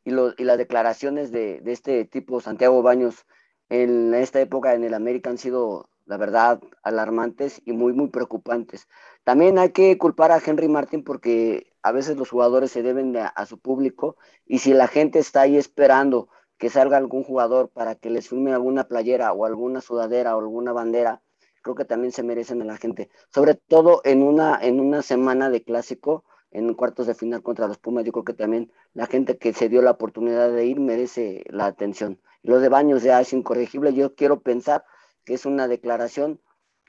[0.05, 3.27] y, las declaraciones de, de este tipo, Santiago Baños,
[3.68, 8.89] en esta época en el América han sido, la verdad, alarmantes y muy, muy preocupantes.
[9.25, 13.27] También hay que culpar a Henry Martin porque a veces los jugadores se deben a,
[13.29, 16.29] a, su público y si la gente está ahí esperando
[16.59, 20.73] que salga algún jugador para que les firme alguna playera o alguna sudadera o alguna
[20.73, 21.23] bandera,
[21.63, 23.11] creo que también se merecen a la gente.
[23.33, 27.79] Sobre todo en una, en una semana de clásico, en cuartos de final contra los
[27.79, 31.43] Pumas, yo creo que también la gente que se dio la oportunidad de ir merece
[31.49, 32.21] la atención.
[32.43, 33.93] Lo de Baños ya es incorregible.
[33.95, 34.85] Yo quiero pensar
[35.25, 36.41] que es una declaración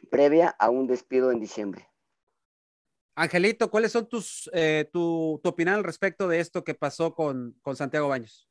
[0.10, 1.90] previa a un despido en diciembre.
[3.16, 7.58] Angelito, ¿cuáles son tus, eh, tu, tu, opinión al respecto de esto que pasó con,
[7.62, 8.50] con Santiago Baños?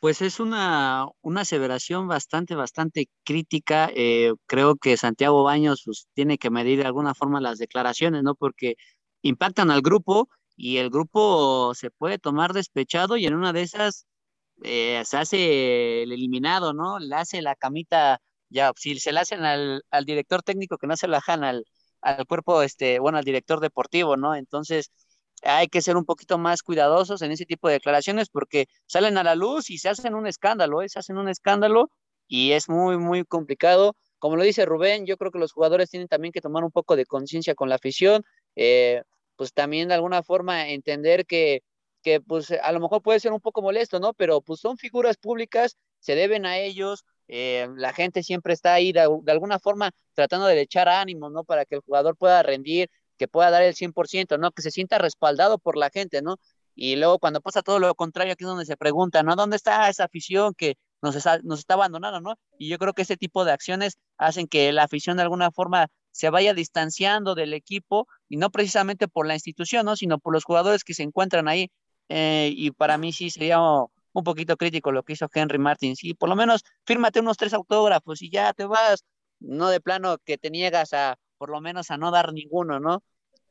[0.00, 3.90] Pues es una, una aseveración bastante, bastante crítica.
[3.94, 8.34] Eh, creo que Santiago Baños pues, tiene que medir de alguna forma las declaraciones, ¿no?
[8.34, 8.76] Porque
[9.22, 14.06] impactan al grupo y el grupo se puede tomar despechado y en una de esas
[14.62, 16.98] eh, se hace el eliminado, ¿no?
[16.98, 18.20] Le hace la camita,
[18.50, 21.64] ya, si se la hacen al, al director técnico, que no se la dejan al,
[22.00, 24.34] al, cuerpo, este, bueno, al director deportivo, ¿no?
[24.34, 24.90] Entonces,
[25.42, 29.24] hay que ser un poquito más cuidadosos en ese tipo de declaraciones porque salen a
[29.24, 30.88] la luz y se hacen un escándalo, ¿eh?
[30.88, 31.90] se hacen un escándalo
[32.26, 33.96] y es muy, muy complicado.
[34.18, 36.96] Como lo dice Rubén, yo creo que los jugadores tienen también que tomar un poco
[36.96, 38.24] de conciencia con la afición,
[38.56, 39.02] eh,
[39.36, 41.62] pues también de alguna forma entender que
[42.02, 44.14] que pues a lo mejor puede ser un poco molesto, ¿no?
[44.14, 48.92] Pero pues son figuras públicas, se deben a ellos, eh, la gente siempre está ahí
[48.92, 51.44] de, alguna forma tratando de echar ánimo, ¿no?
[51.44, 54.50] Para que el jugador pueda rendir, que pueda dar el 100%, ¿no?
[54.52, 56.36] Que se sienta respaldado por la gente, ¿no?
[56.74, 59.36] Y luego cuando pasa todo lo contrario, aquí es donde se pregunta, ¿no?
[59.36, 62.34] ¿Dónde está esa afición que nos está, nos está abandonando, ¿no?
[62.58, 65.88] Y yo creo que ese tipo de acciones hacen que la afición de alguna forma
[66.12, 69.96] se vaya distanciando del equipo y no precisamente por la institución, ¿no?
[69.96, 71.70] Sino por los jugadores que se encuentran ahí.
[72.08, 73.58] Eh, y para mí sí sería
[74.18, 75.96] un poquito crítico lo que hizo Henry Martin.
[75.96, 79.04] Sí, por lo menos fírmate unos tres autógrafos y ya te vas,
[79.40, 83.02] no de plano que te niegas a, por lo menos a no dar ninguno, ¿no?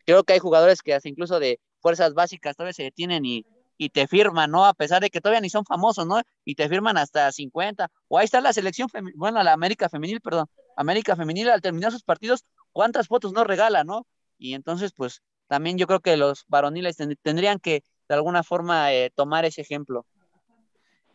[0.05, 3.45] Creo que hay jugadores que hasta incluso de fuerzas básicas todavía se detienen y,
[3.78, 4.65] y te firman, ¿no?
[4.65, 6.22] A pesar de que todavía ni son famosos, ¿no?
[6.45, 7.89] Y te firman hasta 50.
[8.07, 10.47] O ahí está la selección, bueno, la América Femenil, perdón.
[10.76, 14.05] América Femenil al terminar sus partidos, ¿cuántas fotos no regala, no?
[14.38, 19.11] Y entonces, pues, también yo creo que los varoniles tendrían que de alguna forma eh,
[19.15, 20.05] tomar ese ejemplo.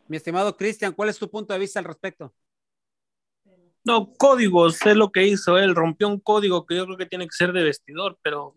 [0.09, 2.33] Mi estimado Cristian, ¿cuál es tu punto de vista al respecto?
[3.85, 7.27] No, códigos, es lo que hizo él, rompió un código que yo creo que tiene
[7.27, 8.55] que ser de vestidor, pero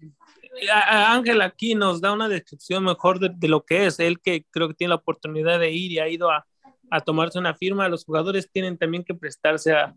[0.72, 4.76] Ángel aquí nos da una descripción mejor de, lo que es, él que creo que
[4.76, 6.46] tiene la oportunidad de ir y ha ido a,
[6.92, 9.96] a tomarse una firma, los jugadores tienen también que prestarse a,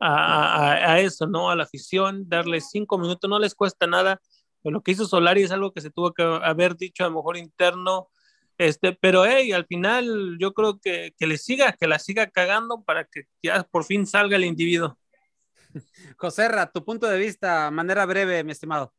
[0.00, 1.50] a, a, eso, ¿no?
[1.50, 4.22] A la afición, darles cinco minutos, no les cuesta nada,
[4.64, 7.36] lo que hizo Solari es algo que se tuvo que haber dicho a lo mejor
[7.36, 8.08] interno,
[8.58, 12.82] este, pero hey, al final yo creo que, que le siga, que la siga cagando
[12.82, 14.98] para que ya por fin salga el individuo.
[16.16, 18.92] José tu punto de vista, manera breve, mi estimado.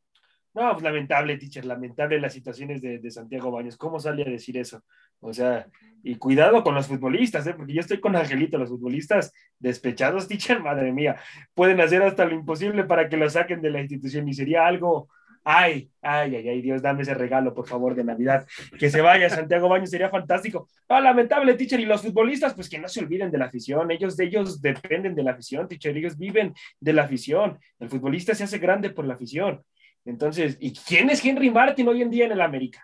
[0.54, 3.76] No, pues lamentable, teacher, lamentable las situaciones de, de, Santiago Baños.
[3.76, 4.84] ¿Cómo sale a decir eso?
[5.20, 5.66] O sea,
[6.04, 7.56] y cuidado con los futbolistas, ¿eh?
[7.56, 11.16] porque yo estoy con Angelito, los futbolistas despechados, teacher, madre mía,
[11.56, 15.10] pueden hacer hasta lo imposible para que lo saquen de la institución y sería algo
[15.45, 18.47] Ay, ay, ay, ay, Dios, dame ese regalo, por favor, de Navidad.
[18.79, 20.69] Que se vaya Santiago Baños, sería fantástico.
[20.87, 21.79] Ah, lamentable, teacher.
[21.79, 23.91] Y los futbolistas, pues que no se olviden de la afición.
[23.91, 25.97] Ellos, ellos dependen de la afición, teacher.
[25.97, 27.59] Ellos viven de la afición.
[27.79, 29.61] El futbolista se hace grande por la afición.
[30.05, 32.81] Entonces, ¿y quién es Henry Martin hoy en día en el América?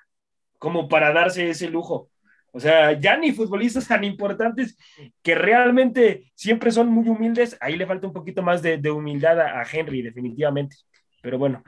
[0.58, 2.10] Como para darse ese lujo.
[2.52, 4.78] O sea, ya ni futbolistas tan importantes
[5.22, 7.58] que realmente siempre son muy humildes.
[7.62, 10.76] Ahí le falta un poquito más de, humildad a Henry, definitivamente.
[11.22, 11.64] Pero bueno,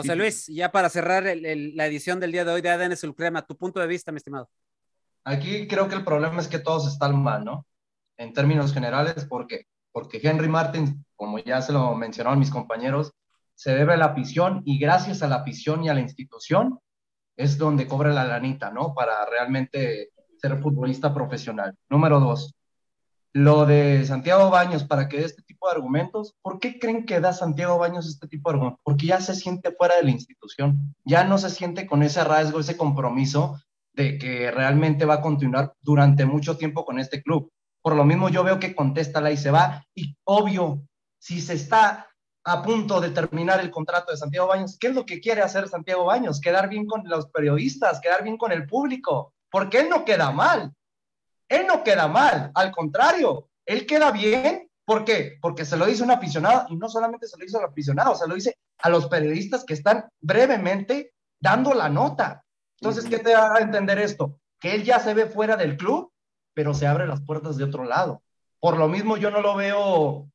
[0.00, 3.56] José Luis, ya para cerrar la edición del día de hoy de ADN Sulcrema, tu
[3.56, 4.48] punto de vista, mi estimado.
[5.24, 7.66] Aquí creo que el problema es que todos están mal, ¿no?
[8.16, 9.66] En términos generales, ¿por qué?
[9.92, 13.12] Porque Henry Martin, como ya se lo mencionaron mis compañeros,
[13.54, 16.78] se debe a la afición y gracias a la afición y a la institución
[17.36, 18.94] es donde cobra la lanita, ¿no?
[18.94, 21.76] Para realmente ser futbolista profesional.
[21.90, 22.54] Número dos,
[23.32, 27.78] lo de Santiago Baños para que este de argumentos, ¿por qué creen que da Santiago
[27.78, 28.80] Baños este tipo de argumentos?
[28.82, 32.60] Porque ya se siente fuera de la institución, ya no se siente con ese rasgo,
[32.60, 33.60] ese compromiso
[33.92, 37.50] de que realmente va a continuar durante mucho tiempo con este club.
[37.82, 40.82] Por lo mismo yo veo que contesta la y se va, y obvio,
[41.18, 42.06] si se está
[42.44, 45.68] a punto de terminar el contrato de Santiago Baños, ¿qué es lo que quiere hacer
[45.68, 46.40] Santiago Baños?
[46.40, 50.72] Quedar bien con los periodistas, quedar bien con el público, porque él no queda mal,
[51.48, 54.59] él no queda mal, al contrario, él queda bien.
[54.90, 55.38] ¿Por qué?
[55.40, 58.26] Porque se lo dice un aficionado y no solamente se lo dice al aficionado, se
[58.26, 62.42] lo dice a los periodistas que están brevemente dando la nota.
[62.80, 64.40] Entonces, ¿qué te da a entender esto?
[64.58, 66.10] Que él ya se ve fuera del club,
[66.54, 68.24] pero se abre las puertas de otro lado.
[68.58, 70.28] Por lo mismo, yo no lo veo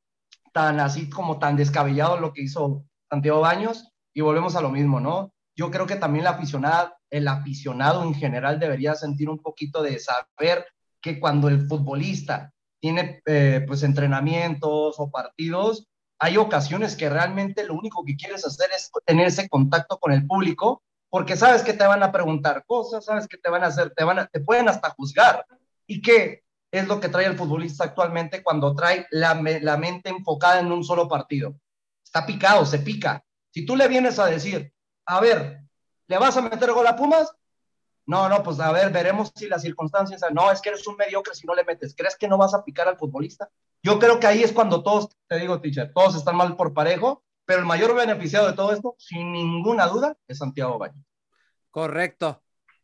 [0.54, 5.02] tan así como tan descabellado lo que hizo Santiago Baños y volvemos a lo mismo,
[5.02, 5.34] ¿no?
[5.54, 10.00] Yo creo que también la aficionada, el aficionado en general debería sentir un poquito de
[10.00, 10.66] saber
[11.02, 12.54] que cuando el futbolista
[12.86, 15.88] tiene eh, pues entrenamientos o partidos,
[16.20, 20.28] hay ocasiones que realmente lo único que quieres hacer es tener ese contacto con el
[20.28, 23.92] público, porque sabes que te van a preguntar cosas, sabes que te van a hacer,
[23.96, 25.48] te, van a, te pueden hasta juzgar.
[25.88, 30.60] ¿Y qué es lo que trae el futbolista actualmente cuando trae la, la mente enfocada
[30.60, 31.56] en un solo partido?
[32.04, 33.26] Está picado, se pica.
[33.50, 34.72] Si tú le vienes a decir,
[35.08, 35.62] a ver,
[36.06, 37.34] ¿le vas a meter gol a Pumas?
[38.08, 41.34] No, no, pues a ver, veremos si las circunstancias, no, es que eres un mediocre
[41.34, 43.50] si no le metes, ¿crees que no vas a picar al futbolista?
[43.82, 47.24] Yo creo que ahí es cuando todos, te digo, teacher, todos están mal por parejo,
[47.46, 51.04] pero el mayor beneficiado de todo esto, sin ninguna duda, es Santiago Baño.
[51.72, 52.42] Correcto.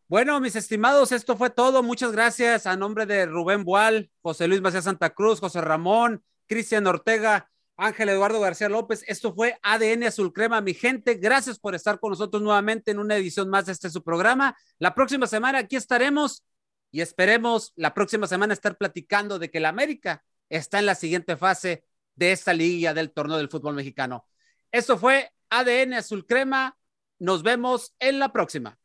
[0.07, 1.83] Bueno, mis estimados, esto fue todo.
[1.83, 6.85] Muchas gracias a nombre de Rubén Boal, José Luis Macías Santa Cruz, José Ramón, Cristian
[6.85, 7.49] Ortega,
[7.81, 9.03] Ángel Eduardo García López.
[9.07, 11.15] Esto fue ADN Azul Crema, mi gente.
[11.15, 14.55] Gracias por estar con nosotros nuevamente en una edición más de este su programa.
[14.77, 16.45] La próxima semana aquí estaremos
[16.91, 21.35] y esperemos la próxima semana estar platicando de que la América está en la siguiente
[21.37, 24.27] fase de esta liga del torneo del fútbol mexicano.
[24.71, 26.77] Esto fue ADN Azul Crema.
[27.17, 28.77] Nos vemos en la próxima.